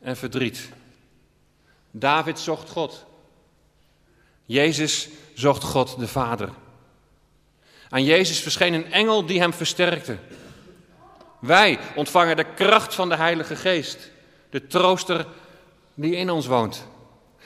en 0.00 0.16
verdriet. 0.16 0.68
David 1.90 2.38
zocht 2.38 2.70
God. 2.70 3.06
Jezus 4.44 5.08
zocht 5.34 5.62
God 5.62 5.98
de 5.98 6.08
Vader. 6.08 6.50
Aan 7.90 8.04
Jezus 8.04 8.40
verscheen 8.40 8.74
een 8.74 8.92
engel 8.92 9.26
die 9.26 9.40
hem 9.40 9.52
versterkte. 9.52 10.16
Wij 11.40 11.78
ontvangen 11.94 12.36
de 12.36 12.54
kracht 12.54 12.94
van 12.94 13.08
de 13.08 13.16
Heilige 13.16 13.56
Geest, 13.56 14.10
de 14.50 14.66
trooster 14.66 15.26
die 15.94 16.16
in 16.16 16.30
ons 16.30 16.46
woont. 16.46 16.86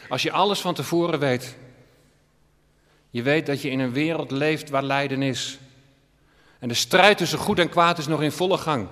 Als 0.09 0.23
je 0.23 0.33
alles 0.33 0.61
van 0.61 0.75
tevoren 0.75 1.19
weet, 1.19 1.57
je 3.11 3.23
weet 3.23 3.47
dat 3.47 3.63
je 3.63 3.71
in 3.71 3.81
een 3.81 3.93
wereld 3.93 4.31
leeft 4.31 4.71
waar 4.71 4.83
lijden 4.83 5.23
is. 5.23 5.59
En 6.59 6.69
de 6.69 6.75
strijd 6.75 7.19
tussen 7.19 7.39
goed 7.39 7.59
en 7.59 7.69
kwaad 7.69 7.99
is 7.99 8.07
nog 8.07 8.23
in 8.23 8.33
volle 8.33 8.59
gang. 8.59 8.89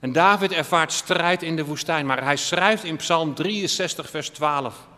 En 0.00 0.12
David 0.12 0.52
ervaart 0.52 0.92
strijd 0.92 1.42
in 1.42 1.56
de 1.56 1.64
woestijn, 1.64 2.06
maar 2.06 2.24
hij 2.24 2.36
schrijft 2.36 2.84
in 2.84 2.96
Psalm 2.96 3.34
63, 3.34 4.10
vers 4.10 4.28
12: 4.28 4.88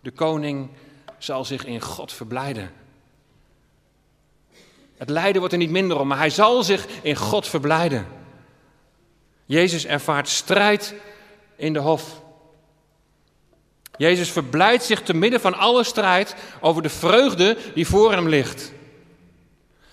De 0.00 0.10
koning 0.10 0.70
zal 1.18 1.44
zich 1.44 1.64
in 1.64 1.80
God 1.80 2.12
verblijden. 2.12 2.81
Het 5.02 5.10
lijden 5.10 5.38
wordt 5.38 5.52
er 5.52 5.60
niet 5.60 5.70
minder 5.70 5.98
om, 5.98 6.08
maar 6.08 6.18
hij 6.18 6.30
zal 6.30 6.62
zich 6.62 6.86
in 7.00 7.16
God 7.16 7.48
verblijden. 7.48 8.06
Jezus 9.44 9.86
ervaart 9.86 10.28
strijd 10.28 10.94
in 11.56 11.72
de 11.72 11.78
hof. 11.78 12.22
Jezus 13.96 14.30
verblijdt 14.30 14.84
zich 14.84 15.02
te 15.02 15.14
midden 15.14 15.40
van 15.40 15.54
alle 15.54 15.84
strijd 15.84 16.34
over 16.60 16.82
de 16.82 16.88
vreugde 16.88 17.56
die 17.74 17.86
voor 17.86 18.12
hem 18.12 18.28
ligt. 18.28 18.72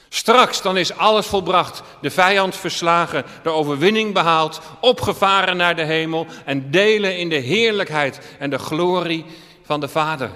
Straks 0.10 0.62
dan 0.62 0.78
is 0.78 0.94
alles 0.94 1.26
volbracht, 1.26 1.84
de 2.02 2.12
vijand 2.12 2.56
verslagen, 2.56 3.26
de 3.44 3.50
overwinning 3.50 4.14
behaald, 4.14 4.62
opgevaren 4.80 5.58
naar 5.58 5.76
de 5.76 5.86
hemel 5.86 6.28
en 6.46 6.72
delen 6.72 7.18
in 7.18 7.30
de 7.30 7.36
heerlijkheid 7.36 8.36
en 8.40 8.50
de 8.50 8.60
glorie 8.60 9.26
van 9.64 9.80
de 9.80 9.88
Vader. 9.88 10.32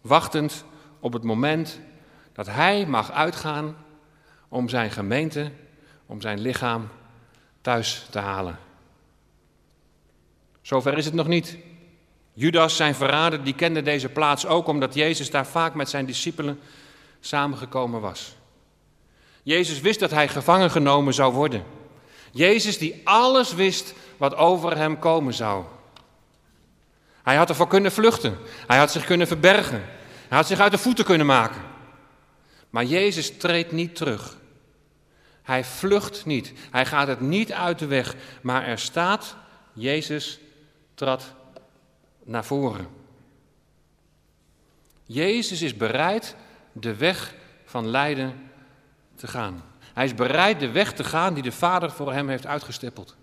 Wachtend 0.00 0.64
op 1.00 1.12
het 1.12 1.22
moment 1.22 1.80
dat 2.32 2.46
Hij 2.46 2.86
mag 2.86 3.12
uitgaan 3.12 3.76
om 4.48 4.68
zijn 4.68 4.90
gemeente, 4.90 5.50
om 6.06 6.20
zijn 6.20 6.40
lichaam 6.40 6.88
thuis 7.60 8.06
te 8.10 8.18
halen. 8.18 8.58
Zover 10.62 10.98
is 10.98 11.04
het 11.04 11.14
nog 11.14 11.26
niet. 11.26 11.56
Judas, 12.32 12.76
zijn 12.76 12.94
verrader, 12.94 13.44
die 13.44 13.54
kende 13.54 13.82
deze 13.82 14.08
plaats 14.08 14.46
ook 14.46 14.66
omdat 14.66 14.94
Jezus 14.94 15.30
daar 15.30 15.46
vaak 15.46 15.74
met 15.74 15.88
zijn 15.88 16.06
discipelen 16.06 16.60
samengekomen 17.20 18.00
was. 18.00 18.36
Jezus 19.42 19.80
wist 19.80 20.00
dat 20.00 20.10
hij 20.10 20.28
gevangen 20.28 20.70
genomen 20.70 21.14
zou 21.14 21.32
worden. 21.32 21.64
Jezus 22.30 22.78
die 22.78 23.00
alles 23.04 23.54
wist 23.54 23.94
wat 24.16 24.34
over 24.36 24.76
hem 24.76 24.98
komen 24.98 25.34
zou. 25.34 25.64
Hij 27.22 27.36
had 27.36 27.48
ervoor 27.48 27.68
kunnen 27.68 27.92
vluchten. 27.92 28.38
Hij 28.66 28.78
had 28.78 28.90
zich 28.90 29.04
kunnen 29.04 29.26
verbergen. 29.26 29.84
Hij 30.28 30.36
had 30.38 30.46
zich 30.46 30.60
uit 30.60 30.72
de 30.72 30.78
voeten 30.78 31.04
kunnen 31.04 31.26
maken. 31.26 31.60
Maar 32.70 32.84
Jezus 32.84 33.36
treedt 33.36 33.72
niet 33.72 33.96
terug. 33.96 34.36
Hij 35.42 35.64
vlucht 35.64 36.26
niet. 36.26 36.52
Hij 36.70 36.86
gaat 36.86 37.06
het 37.06 37.20
niet 37.20 37.52
uit 37.52 37.78
de 37.78 37.86
weg. 37.86 38.14
Maar 38.42 38.66
er 38.66 38.78
staat, 38.78 39.36
Jezus 39.72 40.40
trad 40.94 41.32
naar 42.24 42.44
voren. 42.44 42.88
Jezus 45.04 45.62
is 45.62 45.76
bereid 45.76 46.36
de 46.72 46.96
weg 46.96 47.34
van 47.64 47.88
lijden 47.88 48.50
te 49.14 49.26
gaan. 49.26 49.62
Hij 49.94 50.04
is 50.04 50.14
bereid 50.14 50.60
de 50.60 50.70
weg 50.70 50.92
te 50.92 51.04
gaan 51.04 51.34
die 51.34 51.42
de 51.42 51.52
Vader 51.52 51.90
voor 51.90 52.12
hem 52.12 52.28
heeft 52.28 52.46
uitgestippeld. 52.46 53.16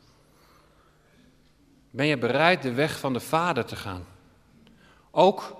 Ben 1.90 2.06
je 2.06 2.18
bereid 2.18 2.62
de 2.62 2.74
weg 2.74 3.00
van 3.00 3.14
de 3.14 3.20
Vader 3.20 3.66
te 3.66 3.76
gaan? 3.76 4.06
Ook 5.12 5.58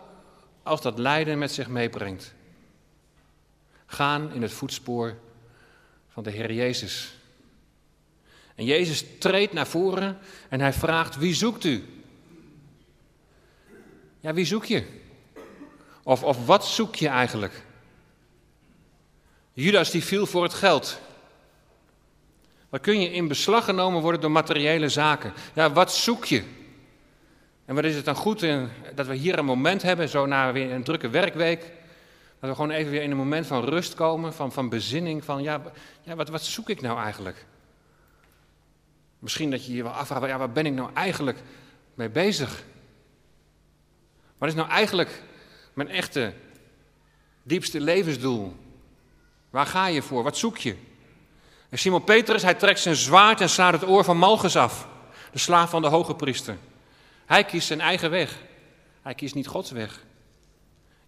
als 0.66 0.82
dat 0.82 1.00
lijden 1.00 1.38
met 1.38 1.52
zich 1.52 1.68
meebrengt. 1.68 2.34
Gaan 3.86 4.34
in 4.34 4.42
het 4.42 4.52
voetspoor 4.52 5.18
van 6.10 6.24
de 6.24 6.32
Heer 6.32 6.52
Jezus. 6.54 7.18
En 8.56 8.66
Jezus 8.66 9.06
treedt 9.20 9.54
naar 9.54 9.68
voren 9.68 10.18
en 10.50 10.60
hij 10.60 10.74
vraagt: 10.74 11.18
Wie 11.18 11.34
zoekt 11.34 11.64
u? 11.64 11.84
Ja, 14.20 14.34
wie 14.34 14.46
zoek 14.46 14.66
je? 14.66 14.84
Of, 16.04 16.24
of 16.24 16.46
wat 16.46 16.66
zoek 16.66 16.96
je 16.96 17.08
eigenlijk? 17.08 17.64
Judas 19.54 19.92
die 19.92 20.04
viel 20.04 20.26
voor 20.26 20.44
het 20.44 20.54
geld. 20.54 21.00
Wat 22.70 22.82
kun 22.82 23.02
je 23.02 23.12
in 23.12 23.28
beslag 23.28 23.66
genomen 23.66 24.02
worden 24.02 24.22
door 24.22 24.32
materiële 24.32 24.90
zaken? 24.90 25.34
Ja, 25.54 25.72
wat 25.72 25.94
zoek 25.94 26.26
je? 26.26 26.44
En 27.66 27.76
wat 27.76 27.84
is 27.84 27.96
het 27.96 28.06
dan 28.06 28.16
goed 28.16 28.48
dat 28.96 29.08
we 29.08 29.16
hier 29.16 29.38
een 29.38 29.46
moment 29.46 29.82
hebben, 29.82 30.10
zo 30.10 30.26
na 30.26 30.52
weer 30.52 30.72
een 30.72 30.84
drukke 30.84 31.10
werkweek, 31.10 31.60
dat 32.40 32.50
we 32.50 32.56
gewoon 32.56 32.72
even 32.72 32.92
weer 32.92 33.02
in 33.02 33.12
een 33.12 33.18
moment 33.18 33.48
van 33.48 33.64
rust 33.64 33.94
komen, 33.94 34.34
van, 34.34 34.52
van 34.52 34.70
bezinning, 34.70 35.24
van 35.24 35.44
ja, 35.44 35.62
ja 36.02 36.16
wat, 36.16 36.30
wat 36.30 36.44
zoek 36.44 36.70
ik 36.70 36.82
nou 36.82 37.00
eigenlijk? 37.00 37.46
Misschien 39.20 39.52
dat 39.52 39.66
je 39.66 39.74
je 39.74 39.84
wel 39.84 39.92
afvraagt, 39.92 40.26
ja, 40.26 40.38
waar 40.38 40.52
ben 40.52 40.66
ik 40.66 40.74
nou 40.74 40.90
eigenlijk 40.94 41.40
mee 41.94 42.10
bezig? 42.10 42.64
Wat 44.38 44.50
is 44.50 44.56
nou 44.56 44.70
eigenlijk 44.70 45.22
mijn 45.74 45.90
echte, 45.90 46.34
diepste 47.44 47.82
levensdoel? 47.82 48.56
Waar 49.50 49.66
ga 49.66 49.88
je 49.88 50.02
voor? 50.02 50.24
Wat 50.24 50.38
zoek 50.38 50.58
je? 50.58 50.76
En 51.70 51.78
Simon 51.78 52.04
Petrus, 52.04 52.42
hij 52.42 52.54
trekt 52.54 52.80
zijn 52.80 52.96
zwaard 52.96 53.42
en 53.42 53.50
slaat 53.50 53.74
het 53.74 53.88
oor 53.88 54.04
van 54.04 54.18
Malchus 54.18 54.56
af, 54.56 54.88
de 55.32 55.40
slaaf 55.40 55.70
van 55.70 55.82
de 55.82 55.88
hoge 55.88 56.16
priester. 56.16 56.58
Hij 57.26 57.44
kiest 57.44 57.68
zijn 57.68 57.82
eigen 57.82 58.10
weg. 58.10 58.38
Hij 59.02 59.14
kiest 59.14 59.36
niet 59.36 59.48
Gods 59.48 59.72
weg. 59.72 60.04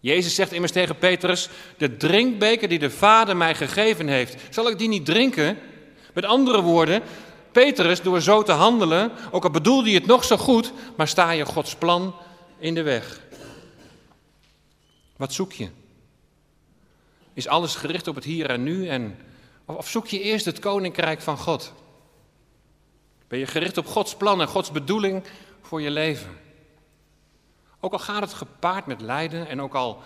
Jezus 0.00 0.34
zegt 0.34 0.52
immers 0.52 0.72
tegen 0.72 0.98
Petrus: 0.98 1.48
De 1.76 1.96
drinkbeker 1.96 2.68
die 2.68 2.78
de 2.78 2.90
Vader 2.90 3.36
mij 3.36 3.54
gegeven 3.54 4.08
heeft, 4.08 4.54
zal 4.54 4.68
ik 4.68 4.78
die 4.78 4.88
niet 4.88 5.04
drinken? 5.04 5.58
Met 6.14 6.24
andere 6.24 6.60
woorden, 6.60 7.02
Petrus, 7.52 8.02
door 8.02 8.20
zo 8.20 8.42
te 8.42 8.52
handelen, 8.52 9.12
ook 9.30 9.44
al 9.44 9.50
bedoelde 9.50 9.90
je 9.90 9.98
het 9.98 10.06
nog 10.06 10.24
zo 10.24 10.36
goed, 10.36 10.72
maar 10.96 11.08
sta 11.08 11.30
je 11.30 11.44
Gods 11.44 11.74
plan 11.74 12.14
in 12.58 12.74
de 12.74 12.82
weg. 12.82 13.20
Wat 15.16 15.32
zoek 15.32 15.52
je? 15.52 15.68
Is 17.32 17.48
alles 17.48 17.74
gericht 17.74 18.08
op 18.08 18.14
het 18.14 18.24
hier 18.24 18.50
en 18.50 18.62
nu? 18.62 18.88
En, 18.88 19.18
of 19.64 19.88
zoek 19.88 20.06
je 20.06 20.20
eerst 20.20 20.44
het 20.44 20.58
koninkrijk 20.58 21.20
van 21.20 21.38
God? 21.38 21.72
Ben 23.28 23.38
je 23.38 23.46
gericht 23.46 23.78
op 23.78 23.86
Gods 23.86 24.16
plan 24.16 24.40
en 24.40 24.48
Gods 24.48 24.70
bedoeling 24.70 25.22
voor 25.68 25.82
je 25.82 25.90
leven? 25.90 26.30
Ook 27.80 27.92
al 27.92 27.98
gaat 27.98 28.20
het 28.20 28.34
gepaard 28.34 28.86
met 28.86 29.00
lijden 29.00 29.48
en 29.48 29.60
ook 29.60 29.74
al 29.74 30.02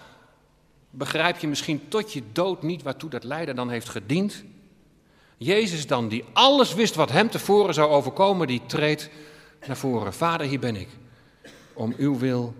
begrijp 0.90 1.38
je 1.38 1.48
misschien 1.48 1.88
tot 1.88 2.12
je 2.12 2.22
dood 2.32 2.62
niet 2.62 2.82
waartoe 2.82 3.10
dat 3.10 3.24
lijden 3.24 3.56
dan 3.56 3.70
heeft 3.70 3.88
gediend. 3.88 4.44
Jezus 5.36 5.86
dan, 5.86 6.08
die 6.08 6.24
alles 6.32 6.74
wist 6.74 6.94
wat 6.94 7.10
hem 7.10 7.30
tevoren 7.30 7.74
zou 7.74 7.90
overkomen, 7.90 8.46
die 8.46 8.66
treedt 8.66 9.10
naar 9.66 9.76
voren. 9.76 10.14
Vader, 10.14 10.46
hier 10.46 10.58
ben 10.58 10.76
ik 10.76 10.88
om 11.72 11.94
uw 11.96 12.18
wil 12.18 12.54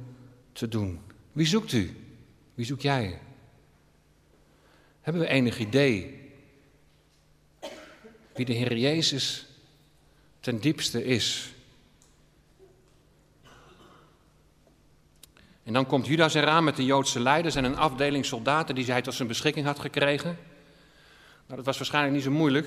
te 0.53 0.69
doen. 0.69 1.01
Wie 1.33 1.47
zoekt 1.47 1.73
u? 1.73 1.97
Wie 2.55 2.67
zoek 2.67 2.81
jij? 2.81 3.21
Hebben 5.01 5.23
we 5.23 5.29
enig 5.29 5.59
idee 5.59 6.21
wie 8.35 8.45
de 8.45 8.53
Heer 8.53 8.77
Jezus 8.77 9.47
ten 10.41 10.61
diepste 10.61 11.05
is? 11.05 11.53
En 15.65 15.73
dan 15.73 15.87
komt 15.87 16.07
Judas 16.07 16.35
eraan 16.35 16.65
met 16.65 16.77
de 16.77 16.85
Joodse 16.85 17.21
leiders 17.21 17.55
en 17.55 17.65
een 17.65 17.79
afdeling 17.79 18.25
soldaten 18.25 18.75
die 18.75 18.91
hij 18.91 19.03
tot 19.03 19.15
zijn 19.15 19.29
beschikking 19.29 19.67
had 19.67 19.79
gekregen. 19.79 20.39
Nou, 21.47 21.57
dat 21.57 21.65
was 21.65 21.77
waarschijnlijk 21.77 22.15
niet 22.15 22.25
zo 22.25 22.31
moeilijk, 22.31 22.67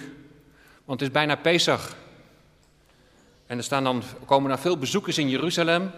want 0.85 0.99
het 0.99 1.09
is 1.09 1.15
bijna 1.15 1.35
Pesach. 1.35 1.95
En 3.45 3.57
er 3.57 3.63
staan 3.63 3.83
dan, 3.83 4.03
komen 4.25 4.49
dan 4.49 4.59
veel 4.59 4.77
bezoekers 4.77 5.17
in 5.17 5.29
Jeruzalem. 5.29 5.91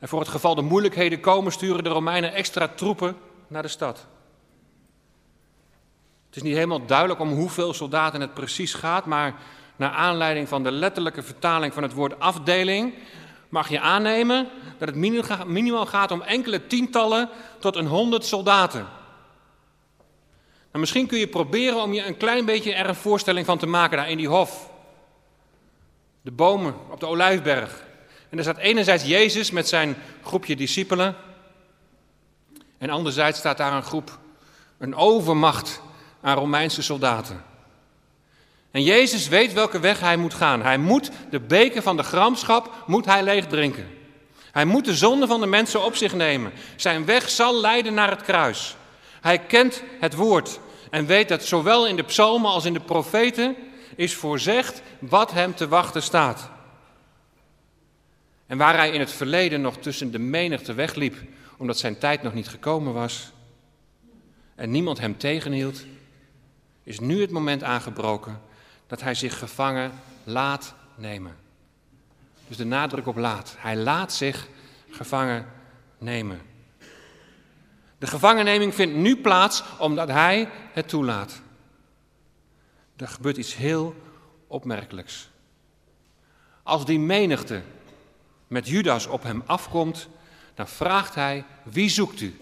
En 0.00 0.08
voor 0.08 0.20
het 0.20 0.28
geval 0.28 0.54
de 0.54 0.62
moeilijkheden 0.62 1.20
komen, 1.20 1.52
sturen 1.52 1.84
de 1.84 1.90
Romeinen 1.90 2.32
extra 2.32 2.68
troepen 2.68 3.16
naar 3.48 3.62
de 3.62 3.68
stad. 3.68 4.06
Het 6.26 6.36
is 6.36 6.42
niet 6.42 6.54
helemaal 6.54 6.86
duidelijk 6.86 7.20
om 7.20 7.32
hoeveel 7.32 7.74
soldaten 7.74 8.20
het 8.20 8.34
precies 8.34 8.74
gaat, 8.74 9.06
maar 9.06 9.34
naar 9.76 9.90
aanleiding 9.90 10.48
van 10.48 10.62
de 10.62 10.70
letterlijke 10.70 11.22
vertaling 11.22 11.72
van 11.74 11.82
het 11.82 11.92
woord 11.92 12.20
afdeling 12.20 12.94
mag 13.48 13.68
je 13.68 13.80
aannemen 13.80 14.48
dat 14.78 14.88
het 14.88 14.96
minimaal 15.46 15.86
gaat 15.86 16.10
om 16.10 16.22
enkele 16.22 16.66
tientallen 16.66 17.28
tot 17.58 17.76
een 17.76 17.86
honderd 17.86 18.24
soldaten. 18.24 18.86
Nou, 20.76 20.78
misschien 20.78 21.06
kun 21.06 21.18
je 21.18 21.28
proberen 21.28 21.82
om 21.82 21.92
je 21.92 22.04
een 22.04 22.16
klein 22.16 22.44
beetje 22.44 22.74
er 22.74 22.88
een 22.88 22.94
voorstelling 22.94 23.46
van 23.46 23.58
te 23.58 23.66
maken 23.66 23.96
daar 23.96 24.10
in 24.10 24.16
die 24.16 24.28
hof. 24.28 24.70
De 26.22 26.30
bomen 26.30 26.74
op 26.90 27.00
de 27.00 27.06
Olijfberg. 27.06 27.84
En 28.28 28.38
er 28.38 28.44
staat 28.44 28.56
enerzijds 28.56 29.04
Jezus 29.04 29.50
met 29.50 29.68
zijn 29.68 29.96
groepje 30.22 30.56
discipelen. 30.56 31.16
En 32.78 32.90
anderzijds 32.90 33.38
staat 33.38 33.56
daar 33.56 33.72
een 33.72 33.82
groep, 33.82 34.18
een 34.78 34.94
overmacht 34.94 35.80
aan 36.20 36.36
Romeinse 36.36 36.82
soldaten. 36.82 37.44
En 38.70 38.82
Jezus 38.82 39.28
weet 39.28 39.52
welke 39.52 39.80
weg 39.80 40.00
hij 40.00 40.16
moet 40.16 40.34
gaan. 40.34 40.62
Hij 40.62 40.78
moet 40.78 41.10
de 41.30 41.40
beker 41.40 41.82
van 41.82 41.96
de 41.96 42.02
gramschap 42.02 42.84
moet 42.86 43.04
hij 43.04 43.22
leeg 43.22 43.46
drinken. 43.46 43.88
Hij 44.52 44.64
moet 44.64 44.84
de 44.84 44.94
zonde 44.94 45.26
van 45.26 45.40
de 45.40 45.46
mensen 45.46 45.84
op 45.84 45.96
zich 45.96 46.14
nemen. 46.14 46.52
Zijn 46.76 47.04
weg 47.04 47.28
zal 47.28 47.60
leiden 47.60 47.94
naar 47.94 48.10
het 48.10 48.22
kruis. 48.22 48.76
Hij 49.20 49.38
kent 49.38 49.82
het 50.00 50.14
woord 50.14 50.60
en 50.90 51.06
weet 51.06 51.28
dat 51.28 51.44
zowel 51.44 51.86
in 51.86 51.96
de 51.96 52.02
psalmen 52.02 52.50
als 52.50 52.64
in 52.64 52.72
de 52.72 52.80
profeten 52.80 53.56
is 53.96 54.14
voorzegd 54.14 54.82
wat 54.98 55.32
hem 55.32 55.54
te 55.54 55.68
wachten 55.68 56.02
staat. 56.02 56.50
En 58.46 58.58
waar 58.58 58.76
hij 58.76 58.90
in 58.90 59.00
het 59.00 59.12
verleden 59.12 59.60
nog 59.60 59.76
tussen 59.76 60.10
de 60.10 60.18
menigte 60.18 60.74
wegliep, 60.74 61.16
omdat 61.56 61.78
zijn 61.78 61.98
tijd 61.98 62.22
nog 62.22 62.34
niet 62.34 62.48
gekomen 62.48 62.92
was 62.92 63.32
en 64.54 64.70
niemand 64.70 65.00
hem 65.00 65.18
tegenhield, 65.18 65.84
is 66.82 67.00
nu 67.00 67.20
het 67.20 67.30
moment 67.30 67.62
aangebroken 67.62 68.40
dat 68.86 69.00
hij 69.00 69.14
zich 69.14 69.38
gevangen 69.38 69.92
laat 70.24 70.74
nemen. 70.94 71.36
Dus 72.48 72.56
de 72.56 72.64
nadruk 72.64 73.06
op 73.06 73.16
laat. 73.16 73.54
Hij 73.58 73.76
laat 73.76 74.12
zich 74.12 74.48
gevangen 74.90 75.46
nemen. 75.98 76.40
De 77.98 78.06
gevangenneming 78.06 78.74
vindt 78.74 78.94
nu 78.94 79.16
plaats 79.16 79.62
omdat 79.78 80.08
hij 80.08 80.48
het 80.72 80.88
toelaat. 80.88 81.40
Er 82.96 83.08
gebeurt 83.08 83.36
iets 83.36 83.56
heel 83.56 83.94
opmerkelijks. 84.46 85.28
Als 86.62 86.84
die 86.84 86.98
menigte 86.98 87.62
met 88.46 88.68
Judas 88.68 89.06
op 89.06 89.22
hem 89.22 89.42
afkomt, 89.46 90.08
dan 90.54 90.68
vraagt 90.68 91.14
hij: 91.14 91.44
Wie 91.62 91.88
zoekt 91.88 92.20
u? 92.20 92.36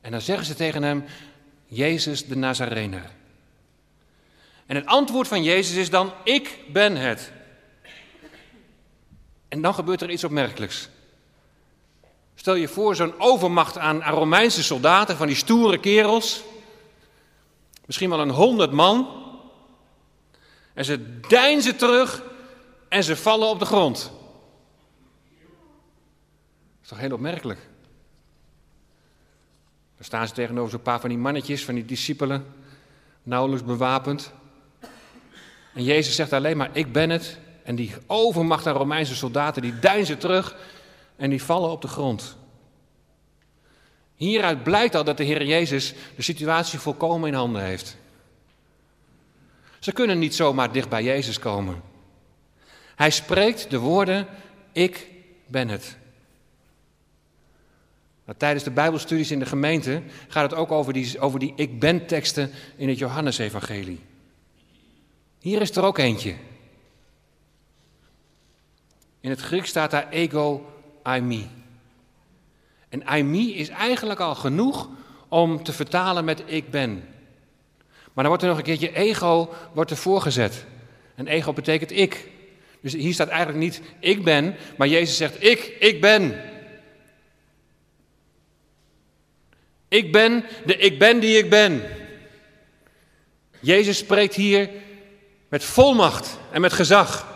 En 0.00 0.10
dan 0.10 0.20
zeggen 0.20 0.46
ze 0.46 0.54
tegen 0.54 0.82
hem, 0.82 1.04
Jezus 1.66 2.26
de 2.26 2.36
Nazarener. 2.36 3.10
En 4.70 4.76
het 4.76 4.86
antwoord 4.86 5.28
van 5.28 5.42
Jezus 5.42 5.76
is 5.76 5.90
dan, 5.90 6.12
ik 6.24 6.58
ben 6.72 6.96
het. 6.96 7.32
En 9.48 9.62
dan 9.62 9.74
gebeurt 9.74 10.00
er 10.00 10.10
iets 10.10 10.24
opmerkelijks. 10.24 10.88
Stel 12.34 12.54
je 12.54 12.68
voor 12.68 12.94
zo'n 12.96 13.20
overmacht 13.20 13.78
aan, 13.78 14.02
Romeinse 14.02 14.62
soldaten, 14.62 15.16
van 15.16 15.26
die 15.26 15.36
stoere 15.36 15.78
kerels. 15.78 16.42
Misschien 17.86 18.10
wel 18.10 18.20
een 18.20 18.30
honderd 18.30 18.72
man. 18.72 19.08
En 20.74 20.84
ze 20.84 21.18
deinzen 21.20 21.76
terug 21.76 22.22
en 22.88 23.04
ze 23.04 23.16
vallen 23.16 23.48
op 23.48 23.58
de 23.58 23.66
grond. 23.66 24.02
Dat 24.02 24.12
is 26.82 26.88
toch 26.88 26.98
heel 26.98 27.12
opmerkelijk. 27.12 27.68
Dan 29.96 30.04
staan 30.04 30.28
ze 30.28 30.34
tegenover 30.34 30.70
zo'n 30.70 30.82
paar 30.82 31.00
van 31.00 31.08
die 31.08 31.18
mannetjes, 31.18 31.64
van 31.64 31.74
die 31.74 31.84
discipelen, 31.84 32.54
nauwelijks 33.22 33.64
bewapend. 33.64 34.32
En 35.74 35.84
Jezus 35.84 36.14
zegt 36.14 36.32
alleen 36.32 36.56
maar, 36.56 36.70
ik 36.72 36.92
ben 36.92 37.10
het. 37.10 37.38
En 37.62 37.74
die 37.74 37.92
overmacht 38.06 38.66
aan 38.66 38.76
Romeinse 38.76 39.14
soldaten, 39.14 39.62
die 39.62 39.78
deinzen 39.78 40.18
terug 40.18 40.56
en 41.16 41.30
die 41.30 41.42
vallen 41.42 41.70
op 41.70 41.82
de 41.82 41.88
grond. 41.88 42.36
Hieruit 44.14 44.62
blijkt 44.62 44.94
al 44.94 45.04
dat 45.04 45.16
de 45.16 45.24
Heer 45.24 45.44
Jezus 45.44 45.94
de 46.16 46.22
situatie 46.22 46.78
volkomen 46.78 47.28
in 47.28 47.34
handen 47.34 47.62
heeft. 47.62 47.96
Ze 49.78 49.92
kunnen 49.92 50.18
niet 50.18 50.34
zomaar 50.34 50.72
dicht 50.72 50.88
bij 50.88 51.02
Jezus 51.02 51.38
komen. 51.38 51.82
Hij 52.96 53.10
spreekt 53.10 53.70
de 53.70 53.78
woorden, 53.78 54.26
ik 54.72 55.06
ben 55.46 55.68
het. 55.68 55.96
Nou, 58.24 58.38
tijdens 58.38 58.64
de 58.64 58.70
Bijbelstudies 58.70 59.30
in 59.30 59.38
de 59.38 59.46
gemeente 59.46 60.02
gaat 60.28 60.50
het 60.50 60.60
ook 60.60 60.72
over 60.72 60.92
die, 60.92 61.20
over 61.20 61.38
die 61.38 61.52
ik 61.56 61.80
ben 61.80 62.06
teksten 62.06 62.50
in 62.76 62.88
het 62.88 62.98
Johannesevangelie. 62.98 64.00
Hier 65.40 65.60
is 65.60 65.76
er 65.76 65.84
ook 65.84 65.98
eentje. 65.98 66.34
In 69.20 69.30
het 69.30 69.40
Grieks 69.40 69.68
staat 69.68 69.90
daar 69.90 70.08
ego 70.08 70.72
aimi. 71.02 71.48
En 72.88 73.06
aimi 73.06 73.54
is 73.54 73.68
eigenlijk 73.68 74.20
al 74.20 74.34
genoeg 74.34 74.88
om 75.28 75.62
te 75.62 75.72
vertalen 75.72 76.24
met 76.24 76.42
ik 76.46 76.70
ben. 76.70 77.04
Maar 78.12 78.24
dan 78.24 78.26
wordt 78.26 78.42
er 78.42 78.48
nog 78.48 78.58
een 78.58 78.64
keertje 78.64 78.92
ego 78.92 79.54
wordt 79.72 79.90
er 79.90 79.96
voorgezet. 79.96 80.64
En 81.14 81.26
ego 81.26 81.52
betekent 81.52 81.90
ik. 81.90 82.28
Dus 82.80 82.92
hier 82.92 83.12
staat 83.12 83.28
eigenlijk 83.28 83.58
niet 83.58 83.82
ik 83.98 84.24
ben, 84.24 84.56
maar 84.76 84.88
Jezus 84.88 85.16
zegt 85.16 85.44
ik, 85.44 85.76
ik 85.78 86.00
ben. 86.00 86.42
Ik 89.88 90.12
ben 90.12 90.44
de 90.66 90.76
ik 90.76 90.98
ben 90.98 91.20
die 91.20 91.38
ik 91.38 91.50
ben. 91.50 91.82
Jezus 93.60 93.98
spreekt 93.98 94.34
hier 94.34 94.70
met 95.50 95.64
volmacht 95.64 96.38
en 96.50 96.60
met 96.60 96.72
gezag. 96.72 97.26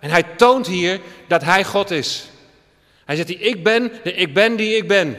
En 0.00 0.10
hij 0.10 0.22
toont 0.22 0.66
hier 0.66 1.00
dat 1.28 1.42
hij 1.42 1.64
God 1.64 1.90
is. 1.90 2.30
Hij 3.04 3.16
zegt, 3.16 3.28
ik 3.28 3.64
ben 3.64 3.92
de 4.02 4.12
ik 4.12 4.34
ben 4.34 4.56
die 4.56 4.76
ik 4.76 4.88
ben. 4.88 5.18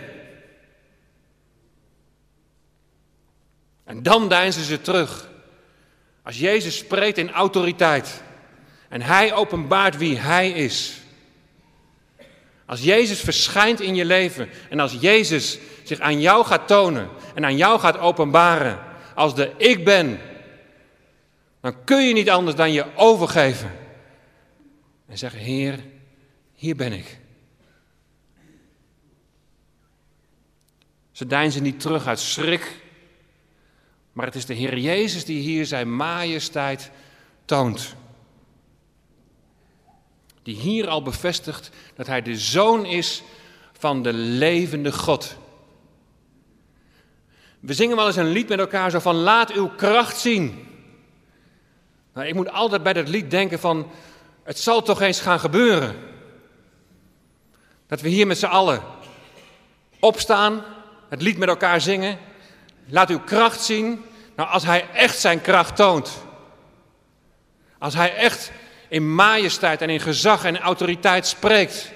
En 3.83 4.03
dan 4.03 4.29
deinzen 4.29 4.63
ze 4.63 4.81
terug. 4.81 5.29
Als 6.23 6.39
Jezus 6.39 6.77
spreekt 6.77 7.17
in 7.17 7.31
autoriteit. 7.31 8.21
En 8.89 9.01
hij 9.01 9.33
openbaart 9.33 9.97
wie 9.97 10.17
hij 10.17 10.49
is. 10.49 10.97
Als 12.65 12.83
Jezus 12.83 13.19
verschijnt 13.19 13.81
in 13.81 13.95
je 13.95 14.05
leven. 14.05 14.49
En 14.69 14.79
als 14.79 14.97
Jezus 14.99 15.57
zich 15.83 15.99
aan 15.99 16.21
jou 16.21 16.45
gaat 16.45 16.67
tonen. 16.67 17.10
En 17.33 17.45
aan 17.45 17.57
jou 17.57 17.79
gaat 17.79 17.97
openbaren. 17.97 18.79
Als 19.15 19.36
de 19.36 19.51
ik 19.57 19.86
ben. 19.86 20.19
Dan 21.67 21.84
kun 21.84 22.08
je 22.08 22.13
niet 22.13 22.30
anders 22.30 22.56
dan 22.56 22.71
je 22.71 22.95
overgeven. 22.95 23.71
En 25.08 25.17
zeggen, 25.17 25.39
Heer, 25.39 25.84
hier 26.53 26.75
ben 26.75 26.93
ik. 26.93 27.19
Ze 31.12 31.25
deinzen 31.25 31.63
niet 31.63 31.80
terug 31.80 32.06
uit 32.06 32.19
schrik, 32.19 32.82
maar 34.13 34.25
het 34.25 34.36
is 34.36 34.45
de 34.45 34.53
Heer 34.53 34.77
Jezus 34.77 35.25
die 35.25 35.41
hier 35.41 35.65
zijn 35.65 35.95
majesteit 35.95 36.91
toont. 37.45 37.95
Die 40.43 40.56
hier 40.56 40.88
al 40.88 41.01
bevestigt 41.01 41.69
dat 41.95 42.08
hij 42.08 42.21
de 42.21 42.38
zoon 42.38 42.86
is 42.86 43.23
van 43.71 44.03
de 44.03 44.13
levende 44.13 44.91
God. 44.91 45.38
We 47.60 47.73
zingen 47.73 47.95
wel 47.95 48.08
eens 48.08 48.15
een 48.15 48.32
lied 48.32 48.49
met 48.49 48.60
elkaar 48.60 48.91
zo 48.91 48.99
van 48.99 49.15
laat 49.15 49.51
uw 49.51 49.67
kracht 49.67 50.17
zien. 50.17 50.66
Nou, 52.17 52.30
ik 52.30 52.36
moet 52.36 52.51
altijd 52.51 52.84
bij 52.84 52.93
dat 52.93 53.08
lied 53.08 53.32
denken 53.32 53.60
van 53.60 53.91
het 54.43 54.60
zal 54.60 54.82
toch 54.82 55.01
eens 55.01 55.19
gaan 55.19 55.39
gebeuren. 55.39 55.95
Dat 57.88 58.01
we 58.01 58.10
hier 58.10 58.27
met 58.27 58.38
z'n 58.38 58.45
allen 58.45 58.82
opstaan 59.99 60.63
het 61.10 61.21
lied 61.21 61.38
met 61.38 61.49
elkaar 61.49 61.82
zingen. 61.82 62.17
Laat 62.86 63.10
uw 63.10 63.19
kracht 63.19 63.62
zien. 63.62 64.03
Nou, 64.36 64.49
als 64.49 64.63
hij 64.63 64.89
echt 64.93 65.19
zijn 65.19 65.41
kracht 65.41 65.75
toont. 65.75 66.23
Als 67.77 67.93
hij 67.93 68.15
echt 68.15 68.51
in 68.88 69.15
majesteit 69.15 69.82
en 69.82 69.89
in 69.89 69.99
gezag 69.99 70.43
en 70.43 70.60
autoriteit 70.60 71.27
spreekt. 71.27 71.91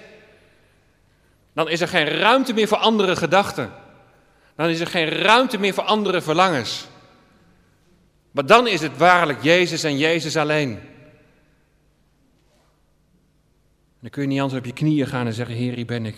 Dan 1.54 1.70
is 1.70 1.82
er 1.82 1.88
geen 1.88 2.08
ruimte 2.08 2.54
meer 2.54 2.68
voor 2.68 2.78
andere 2.78 3.16
gedachten. 3.16 3.74
Dan 4.56 4.70
is 4.70 4.80
er 4.80 4.88
geen 4.88 5.10
ruimte 5.10 5.58
meer 5.58 5.74
voor 5.74 5.84
andere 5.84 6.22
verlangens. 6.22 6.88
Maar 8.32 8.46
dan 8.46 8.67
is 8.67 8.82
het 8.82 8.98
waarlijk 8.98 9.44
Jezus 9.44 9.84
en 9.84 9.98
Jezus 9.98 10.38
alleen. 10.38 10.80
dan 14.02 14.10
kun 14.10 14.22
je 14.22 14.28
niet 14.28 14.39
anders 14.39 14.60
op 14.60 14.65
je 14.65 14.74
knieën 14.74 15.08
gaan 15.08 15.26
en 15.26 15.34
zeggen: 15.34 15.56
Heer, 15.56 15.74
hier 15.74 15.86
ben 15.86 16.06
ik. 16.06 16.15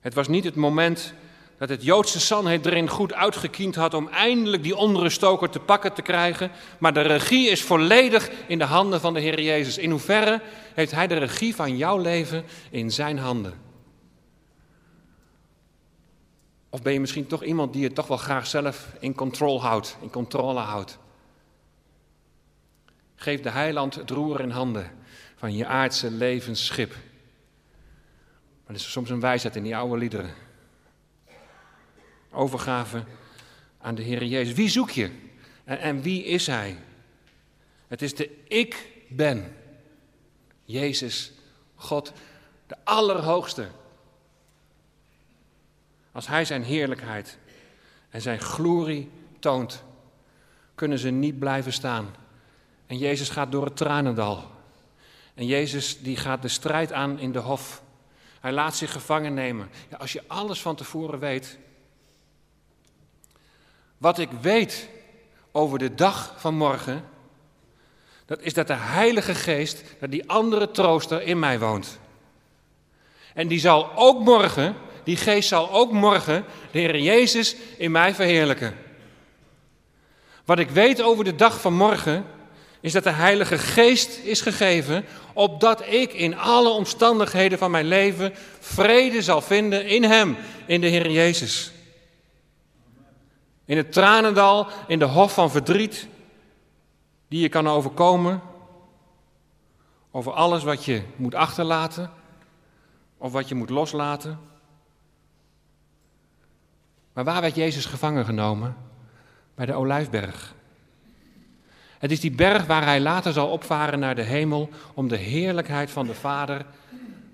Het 0.00 0.14
was 0.14 0.28
niet 0.28 0.44
het 0.44 0.54
moment 0.54 1.14
dat 1.58 1.68
het 1.68 1.82
Joodse 1.82 2.20
Sanhedrin 2.20 2.88
goed 2.88 3.12
uitgekiend 3.12 3.74
had 3.74 3.94
om 3.94 4.08
eindelijk 4.08 4.62
die 4.62 4.76
onruststoker 4.76 5.50
te 5.50 5.60
pakken 5.60 5.92
te 5.92 6.02
krijgen. 6.02 6.50
Maar 6.78 6.92
de 6.92 7.00
regie 7.00 7.48
is 7.48 7.62
volledig 7.62 8.30
in 8.46 8.58
de 8.58 8.64
handen 8.64 9.00
van 9.00 9.14
de 9.14 9.20
Heer 9.20 9.40
Jezus. 9.40 9.78
In 9.78 9.90
hoeverre 9.90 10.40
heeft 10.74 10.90
Hij 10.90 11.06
de 11.06 11.16
regie 11.16 11.54
van 11.54 11.76
jouw 11.76 11.98
leven 11.98 12.44
in 12.70 12.90
zijn 12.90 13.18
handen? 13.18 13.63
Of 16.74 16.82
ben 16.82 16.92
je 16.92 17.00
misschien 17.00 17.26
toch 17.26 17.44
iemand 17.44 17.72
die 17.72 17.84
het 17.84 17.94
toch 17.94 18.06
wel 18.06 18.16
graag 18.16 18.46
zelf 18.46 18.92
in 18.98 19.14
controle 19.14 19.60
houdt, 19.60 19.96
in 20.00 20.10
controle 20.10 20.60
houdt? 20.60 20.98
Geef 23.14 23.40
de 23.40 23.50
heiland 23.50 23.94
het 23.94 24.10
roer 24.10 24.40
in 24.40 24.50
handen 24.50 24.90
van 25.34 25.54
je 25.54 25.66
aardse 25.66 26.10
levensschip. 26.10 26.90
Maar 26.90 28.66
er 28.66 28.74
is 28.74 28.92
soms 28.92 29.10
een 29.10 29.20
wijsheid 29.20 29.56
in 29.56 29.62
die 29.62 29.76
oude 29.76 29.98
liederen. 29.98 30.34
Overgave 32.30 33.04
aan 33.80 33.94
de 33.94 34.02
Heer 34.02 34.24
Jezus. 34.24 34.54
Wie 34.54 34.68
zoek 34.68 34.90
je? 34.90 35.10
En, 35.64 35.78
en 35.78 36.02
wie 36.02 36.24
is 36.24 36.46
Hij? 36.46 36.78
Het 37.86 38.02
is 38.02 38.14
de 38.14 38.44
ik 38.48 38.90
ben. 39.08 39.56
Jezus, 40.64 41.32
God, 41.74 42.12
de 42.66 42.76
Allerhoogste. 42.84 43.68
Als 46.14 46.26
Hij 46.26 46.44
zijn 46.44 46.62
heerlijkheid 46.62 47.38
en 48.10 48.20
zijn 48.20 48.40
glorie 48.40 49.10
toont, 49.38 49.82
kunnen 50.74 50.98
ze 50.98 51.10
niet 51.10 51.38
blijven 51.38 51.72
staan. 51.72 52.14
En 52.86 52.98
Jezus 52.98 53.28
gaat 53.28 53.52
door 53.52 53.64
het 53.64 53.76
tranendal. 53.76 54.50
En 55.34 55.46
Jezus 55.46 56.00
die 56.00 56.16
gaat 56.16 56.42
de 56.42 56.48
strijd 56.48 56.92
aan 56.92 57.18
in 57.18 57.32
de 57.32 57.38
hof. 57.38 57.82
Hij 58.40 58.52
laat 58.52 58.76
zich 58.76 58.92
gevangen 58.92 59.34
nemen. 59.34 59.70
Ja, 59.90 59.96
als 59.96 60.12
je 60.12 60.22
alles 60.26 60.60
van 60.60 60.76
tevoren 60.76 61.18
weet. 61.18 61.58
Wat 63.98 64.18
ik 64.18 64.30
weet 64.30 64.88
over 65.52 65.78
de 65.78 65.94
dag 65.94 66.34
van 66.36 66.54
morgen. 66.54 67.04
Dat 68.26 68.40
is 68.40 68.54
dat 68.54 68.66
de 68.66 68.76
Heilige 68.76 69.34
Geest, 69.34 69.84
dat 70.00 70.10
die 70.10 70.28
andere 70.28 70.70
trooster 70.70 71.22
in 71.22 71.38
mij 71.38 71.58
woont. 71.58 71.98
En 73.34 73.48
die 73.48 73.58
zal 73.58 73.96
ook 73.96 74.20
morgen, 74.20 74.76
die 75.04 75.16
geest 75.16 75.48
zal 75.48 75.70
ook 75.70 75.92
morgen 75.92 76.44
de 76.70 76.78
Heer 76.78 76.98
Jezus 76.98 77.56
in 77.78 77.90
mij 77.90 78.14
verheerlijken. 78.14 78.76
Wat 80.44 80.58
ik 80.58 80.70
weet 80.70 81.02
over 81.02 81.24
de 81.24 81.34
dag 81.34 81.60
van 81.60 81.74
morgen, 81.74 82.24
is 82.80 82.92
dat 82.92 83.04
de 83.04 83.10
Heilige 83.10 83.58
Geest 83.58 84.18
is 84.24 84.40
gegeven, 84.40 85.04
opdat 85.32 85.86
ik 85.86 86.12
in 86.12 86.38
alle 86.38 86.68
omstandigheden 86.68 87.58
van 87.58 87.70
mijn 87.70 87.86
leven 87.86 88.32
vrede 88.60 89.22
zal 89.22 89.40
vinden 89.40 89.86
in 89.86 90.02
Hem, 90.04 90.36
in 90.66 90.80
de 90.80 90.86
Heer 90.86 91.10
Jezus. 91.10 91.72
In 93.64 93.76
het 93.76 93.92
tranendal, 93.92 94.66
in 94.86 94.98
de 94.98 95.04
hof 95.04 95.34
van 95.34 95.50
verdriet, 95.50 96.06
die 97.28 97.40
je 97.40 97.48
kan 97.48 97.68
overkomen, 97.68 98.42
over 100.10 100.32
alles 100.32 100.64
wat 100.64 100.84
je 100.84 101.02
moet 101.16 101.34
achterlaten, 101.34 102.10
of 103.18 103.32
wat 103.32 103.48
je 103.48 103.54
moet 103.54 103.70
loslaten. 103.70 104.38
Maar 107.14 107.24
waar 107.24 107.40
werd 107.40 107.54
Jezus 107.54 107.86
gevangen 107.86 108.24
genomen? 108.24 108.76
Bij 109.54 109.66
de 109.66 109.74
Olijfberg. 109.74 110.54
Het 111.98 112.10
is 112.10 112.20
die 112.20 112.30
berg 112.30 112.66
waar 112.66 112.84
hij 112.84 113.00
later 113.00 113.32
zal 113.32 113.48
opvaren 113.48 113.98
naar 113.98 114.14
de 114.14 114.22
hemel 114.22 114.68
om 114.94 115.08
de 115.08 115.16
heerlijkheid 115.16 115.90
van 115.90 116.06
de 116.06 116.14
Vader 116.14 116.66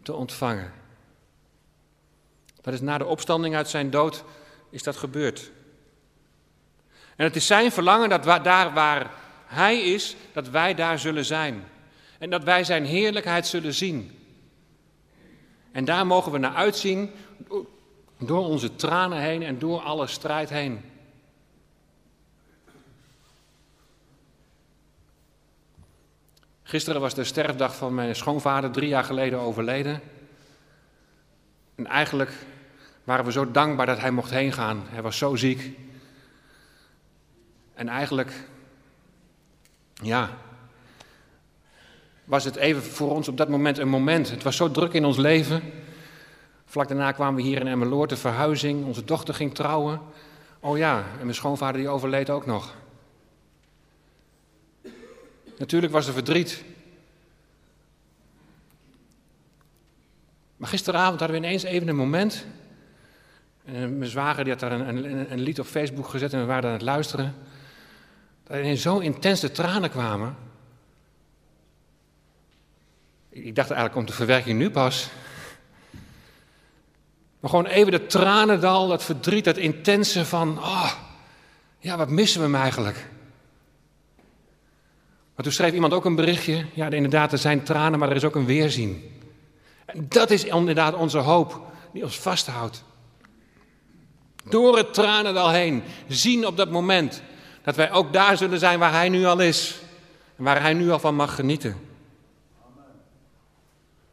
te 0.02 0.14
ontvangen. 0.14 0.72
Dat 2.60 2.74
is 2.74 2.80
na 2.80 2.98
de 2.98 3.06
opstanding 3.06 3.54
uit 3.54 3.68
zijn 3.68 3.90
dood 3.90 4.24
is 4.70 4.82
dat 4.82 4.96
gebeurd. 4.96 5.50
En 7.16 7.24
het 7.24 7.36
is 7.36 7.46
zijn 7.46 7.72
verlangen 7.72 8.08
dat 8.08 8.24
daar 8.24 8.72
waar 8.72 9.10
hij 9.46 9.80
is, 9.80 10.16
dat 10.32 10.48
wij 10.48 10.74
daar 10.74 10.98
zullen 10.98 11.24
zijn. 11.24 11.64
En 12.18 12.30
dat 12.30 12.44
wij 12.44 12.64
zijn 12.64 12.84
heerlijkheid 12.84 13.46
zullen 13.46 13.74
zien. 13.74 14.18
En 15.72 15.84
daar 15.84 16.06
mogen 16.06 16.32
we 16.32 16.38
naar 16.38 16.54
uitzien 16.54 17.10
door 18.20 18.46
onze 18.46 18.76
tranen 18.76 19.18
heen 19.18 19.42
en 19.42 19.58
door 19.58 19.80
alle 19.80 20.06
strijd 20.06 20.50
heen. 20.50 20.80
Gisteren 26.62 27.00
was 27.00 27.14
de 27.14 27.24
sterfdag 27.24 27.76
van 27.76 27.94
mijn 27.94 28.16
schoonvader, 28.16 28.70
drie 28.70 28.88
jaar 28.88 29.04
geleden 29.04 29.38
overleden. 29.38 30.00
En 31.74 31.86
eigenlijk 31.86 32.32
waren 33.04 33.24
we 33.24 33.32
zo 33.32 33.50
dankbaar 33.50 33.86
dat 33.86 33.98
hij 33.98 34.10
mocht 34.10 34.30
heen 34.30 34.52
gaan. 34.52 34.82
Hij 34.88 35.02
was 35.02 35.18
zo 35.18 35.36
ziek. 35.36 35.78
En 37.74 37.88
eigenlijk, 37.88 38.32
ja, 39.94 40.30
was 42.24 42.44
het 42.44 42.56
even 42.56 42.82
voor 42.82 43.10
ons 43.10 43.28
op 43.28 43.36
dat 43.36 43.48
moment 43.48 43.78
een 43.78 43.88
moment. 43.88 44.30
Het 44.30 44.42
was 44.42 44.56
zo 44.56 44.70
druk 44.70 44.92
in 44.92 45.04
ons 45.04 45.16
leven. 45.16 45.62
Vlak 46.70 46.88
daarna 46.88 47.12
kwamen 47.12 47.34
we 47.34 47.42
hier 47.42 47.60
in 47.60 47.66
Emmeloord, 47.66 48.10
de 48.10 48.16
verhuizing. 48.16 48.84
Onze 48.84 49.04
dochter 49.04 49.34
ging 49.34 49.54
trouwen. 49.54 50.00
Oh 50.60 50.78
ja, 50.78 51.04
en 51.18 51.22
mijn 51.22 51.34
schoonvader 51.34 51.80
die 51.80 51.88
overleed 51.88 52.30
ook 52.30 52.46
nog. 52.46 52.74
Natuurlijk 55.58 55.92
was 55.92 56.06
er 56.06 56.12
verdriet. 56.12 56.64
Maar 60.56 60.68
gisteravond 60.68 61.20
hadden 61.20 61.40
we 61.40 61.46
ineens 61.46 61.62
even 61.62 61.88
een 61.88 61.96
moment. 61.96 62.46
En 63.64 63.98
mijn 63.98 64.10
zwager 64.10 64.44
die 64.44 64.52
had 64.52 64.60
daar 64.60 64.72
een, 64.72 65.04
een, 65.04 65.32
een 65.32 65.40
lied 65.40 65.60
op 65.60 65.66
Facebook 65.66 66.08
gezet 66.08 66.32
en 66.32 66.40
we 66.40 66.46
waren 66.46 66.66
aan 66.66 66.72
het 66.72 66.82
luisteren. 66.82 67.34
Dat 68.42 68.56
er 68.56 68.62
ineens 68.62 68.82
zo 68.82 68.98
intense 68.98 69.50
tranen 69.50 69.90
kwamen. 69.90 70.36
Ik 73.28 73.54
dacht 73.54 73.70
eigenlijk, 73.70 73.92
komt 73.92 74.08
de 74.08 74.14
verwerking 74.14 74.58
nu 74.58 74.70
pas? 74.70 75.10
Maar 77.40 77.50
gewoon 77.50 77.66
even 77.66 77.92
dat 77.92 78.10
tranendal, 78.10 78.88
dat 78.88 79.04
verdriet, 79.04 79.44
dat 79.44 79.56
intense 79.56 80.24
van, 80.24 80.58
oh, 80.58 80.92
ja, 81.78 81.96
wat 81.96 82.08
missen 82.08 82.40
we 82.40 82.46
hem 82.46 82.56
eigenlijk? 82.62 83.08
Maar 85.34 85.44
toen 85.44 85.52
schreef 85.52 85.72
iemand 85.72 85.92
ook 85.92 86.04
een 86.04 86.14
berichtje, 86.14 86.66
ja, 86.74 86.90
inderdaad, 86.90 87.32
er 87.32 87.38
zijn 87.38 87.62
tranen, 87.62 87.98
maar 87.98 88.10
er 88.10 88.16
is 88.16 88.24
ook 88.24 88.34
een 88.34 88.46
weerzien. 88.46 89.20
En 89.86 90.06
dat 90.08 90.30
is 90.30 90.44
inderdaad 90.44 90.94
onze 90.94 91.18
hoop, 91.18 91.60
die 91.92 92.02
ons 92.02 92.18
vasthoudt. 92.18 92.84
Door 94.44 94.76
het 94.76 94.94
tranendal 94.94 95.50
heen, 95.50 95.82
zien 96.08 96.46
op 96.46 96.56
dat 96.56 96.70
moment 96.70 97.22
dat 97.62 97.76
wij 97.76 97.92
ook 97.92 98.12
daar 98.12 98.36
zullen 98.36 98.58
zijn 98.58 98.78
waar 98.78 98.92
Hij 98.92 99.08
nu 99.08 99.24
al 99.24 99.38
is. 99.38 99.78
En 100.36 100.44
waar 100.44 100.60
Hij 100.60 100.74
nu 100.74 100.90
al 100.90 100.98
van 100.98 101.14
mag 101.14 101.34
genieten. 101.34 101.88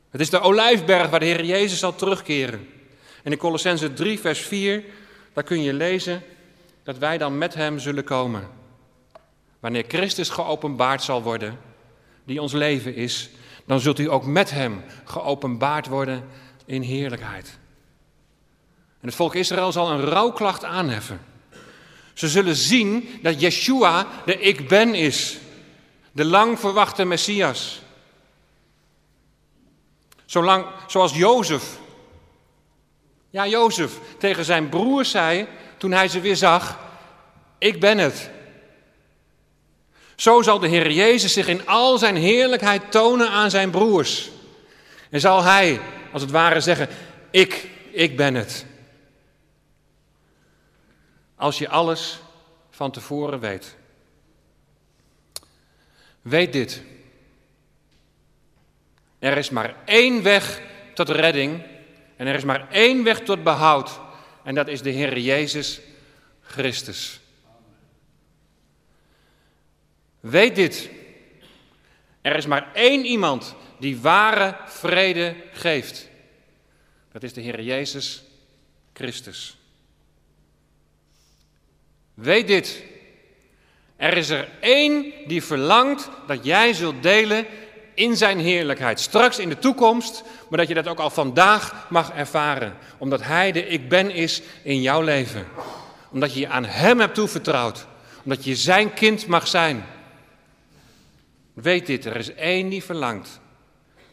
Het 0.10 0.22
is 0.22 0.30
de 0.30 0.40
olijfberg 0.40 1.10
waar 1.10 1.20
de 1.20 1.26
Heer 1.26 1.46
Jezus 1.46 1.80
zal 1.80 1.96
terugkeren. 1.96 2.68
En 3.28 3.34
in 3.34 3.40
Colossense 3.40 3.94
3, 3.94 4.20
vers 4.20 4.40
4, 4.40 4.84
daar 5.34 5.44
kun 5.44 5.62
je 5.62 5.74
lezen 5.74 6.24
dat 6.84 6.98
wij 6.98 7.18
dan 7.18 7.38
met 7.38 7.54
Hem 7.54 7.80
zullen 7.80 8.04
komen. 8.04 8.50
Wanneer 9.60 9.86
Christus 9.88 10.30
geopenbaard 10.30 11.04
zal 11.04 11.24
worden, 11.24 11.60
die 12.24 12.42
ons 12.42 12.54
leven 12.54 12.96
is, 12.96 13.30
dan 13.66 13.80
zult 13.80 14.00
u 14.00 14.12
ook 14.12 14.26
met 14.26 14.50
Hem 14.52 14.84
geopenbaard 15.06 15.88
worden 15.88 16.24
in 16.66 16.82
heerlijkheid. 16.82 17.58
En 19.00 19.08
het 19.08 19.16
volk 19.16 19.36
Israël 19.36 19.72
zal 19.72 19.92
een 19.92 20.06
rouwklacht 20.06 20.64
aanheffen. 20.64 21.22
Ze 22.14 22.28
zullen 22.28 22.56
zien 22.56 23.10
dat 23.22 23.42
Yeshua 23.42 24.08
de 24.26 24.40
Ik 24.40 24.68
Ben 24.68 24.96
is, 24.96 25.38
de 26.12 26.26
lang 26.26 26.60
verwachte 26.60 27.06
Messias. 27.06 27.82
Zolang, 30.26 30.66
zoals 30.88 31.16
Jozef, 31.16 31.80
ja 33.30 33.48
Jozef, 33.48 34.00
tegen 34.18 34.46
zijn 34.46 34.70
broers 34.70 35.12
zei 35.12 35.48
toen 35.78 35.92
hij 35.92 36.08
ze 36.08 36.20
weer 36.20 36.36
zag, 36.36 36.80
ik 37.58 37.80
ben 37.80 37.98
het. 37.98 38.30
Zo 40.16 40.42
zal 40.42 40.60
de 40.60 40.68
Heer 40.68 40.92
Jezus 40.92 41.34
zich 41.34 41.48
in 41.48 41.68
al 41.68 41.98
zijn 41.98 42.16
heerlijkheid 42.16 42.92
tonen 42.92 43.30
aan 43.30 43.50
zijn 43.50 43.70
broers. 43.70 44.30
En 45.10 45.20
zal 45.20 45.44
hij, 45.44 45.82
als 46.12 46.22
het 46.22 46.32
ware, 46.32 46.60
zeggen, 46.60 46.88
ik, 47.32 47.70
ik 47.92 48.18
ben 48.18 48.36
het. 48.36 48.66
Als 51.36 51.58
je 51.58 51.70
alles 51.70 52.20
van 52.70 52.92
tevoren 52.92 53.40
weet. 53.40 53.76
Weet 56.22 56.54
dit. 56.54 56.82
Er 59.20 59.38
is 59.38 59.50
maar 59.50 59.76
één 59.86 60.24
weg 60.24 60.62
tot 60.94 61.10
redding 61.10 61.64
en 62.18 62.28
er 62.28 62.36
is 62.36 62.44
maar 62.44 62.72
één 62.72 63.04
weg 63.04 63.20
tot 63.20 63.44
behoud 63.44 64.00
en 64.44 64.56
dat 64.56 64.68
is 64.68 64.82
de 64.82 64.90
Heer 64.90 65.18
Jezus 65.18 65.80
Christus. 66.42 67.20
Weet 70.20 70.56
dit. 70.56 70.90
Er 72.22 72.36
is 72.36 72.46
maar 72.46 72.74
één 72.74 73.06
iemand 73.06 73.56
die 73.80 73.98
ware 73.98 74.58
vrede 74.66 75.36
geeft. 75.52 76.10
Dat 77.12 77.24
is 77.24 77.34
de 77.34 77.42
Heer 77.42 77.62
Jezus 77.62 78.24
Christus. 78.94 79.58
Weet 82.14 82.48
dit. 82.48 82.84
Er 83.96 84.18
is 84.18 84.30
er 84.30 84.50
één 84.60 85.14
die 85.28 85.44
verlangt 85.44 86.10
dat 86.28 86.46
jij 86.46 86.74
zult 86.74 87.04
delen 87.04 87.46
in 87.98 88.18
zijn 88.18 88.40
heerlijkheid. 88.40 89.00
Straks 89.00 89.40
in 89.40 89.50
de 89.50 89.60
toekomst, 89.60 90.24
maar 90.50 90.60
dat 90.60 90.68
je 90.68 90.74
dat 90.74 90.88
ook 90.88 91.00
al 91.00 91.10
vandaag 91.10 91.88
mag 91.90 92.12
ervaren. 92.12 92.78
Omdat 92.98 93.24
Hij 93.24 93.52
de 93.52 93.68
Ik 93.68 93.90
Ben 93.90 94.12
is 94.12 94.42
in 94.64 94.82
jouw 94.82 95.02
leven. 95.02 95.48
Omdat 96.12 96.34
je 96.34 96.40
je 96.40 96.48
aan 96.48 96.66
Hem 96.66 97.00
hebt 97.00 97.16
toevertrouwd. 97.16 97.86
Omdat 98.24 98.44
je 98.44 98.56
zijn 98.56 98.94
kind 98.94 99.28
mag 99.28 99.48
zijn. 99.48 99.86
Weet 101.54 101.86
dit, 101.86 102.06
er 102.06 102.16
is 102.16 102.34
één 102.34 102.70
die 102.70 102.84
verlangt 102.84 103.40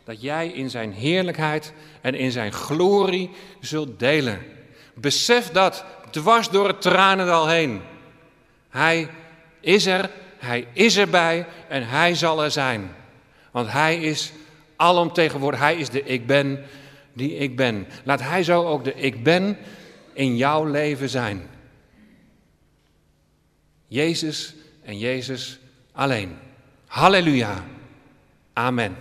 dat 0.05 0.23
jij 0.23 0.49
in 0.49 0.71
zijn 0.71 0.93
heerlijkheid 0.93 1.73
en 2.01 2.15
in 2.15 2.31
zijn 2.31 2.53
glorie 2.53 3.31
zult 3.61 3.99
delen. 3.99 4.43
Besef 4.95 5.51
dat 5.51 5.85
dwars 6.11 6.49
door 6.49 6.69
het 6.69 6.83
tranendal 6.83 7.49
heen. 7.49 7.81
Hij 8.69 9.09
is 9.61 9.87
er, 9.87 10.11
hij 10.39 10.67
is 10.73 10.97
erbij 10.97 11.47
en 11.69 11.89
hij 11.89 12.15
zal 12.15 12.45
er 12.45 12.51
zijn. 12.51 12.95
Want 13.55 13.73
hij 13.73 13.97
is 13.97 14.33
alomtegenwoordig, 14.77 15.61
hij 15.61 15.77
is 15.77 15.91
de 15.91 16.03
ik 16.03 16.27
ben 16.27 16.65
die 17.13 17.35
ik 17.35 17.57
ben. 17.57 17.87
Laat 18.05 18.21
hij 18.21 18.43
zo 18.43 18.67
ook 18.67 18.85
de 18.85 18.95
ik 18.95 19.23
ben 19.23 19.57
in 20.13 20.37
jouw 20.37 20.65
leven 20.65 21.09
zijn. 21.09 21.49
Jezus 23.87 24.55
en 24.83 24.99
Jezus 24.99 25.59
alleen. 25.93 26.37
Halleluja. 26.87 27.65
Amen. 28.53 28.97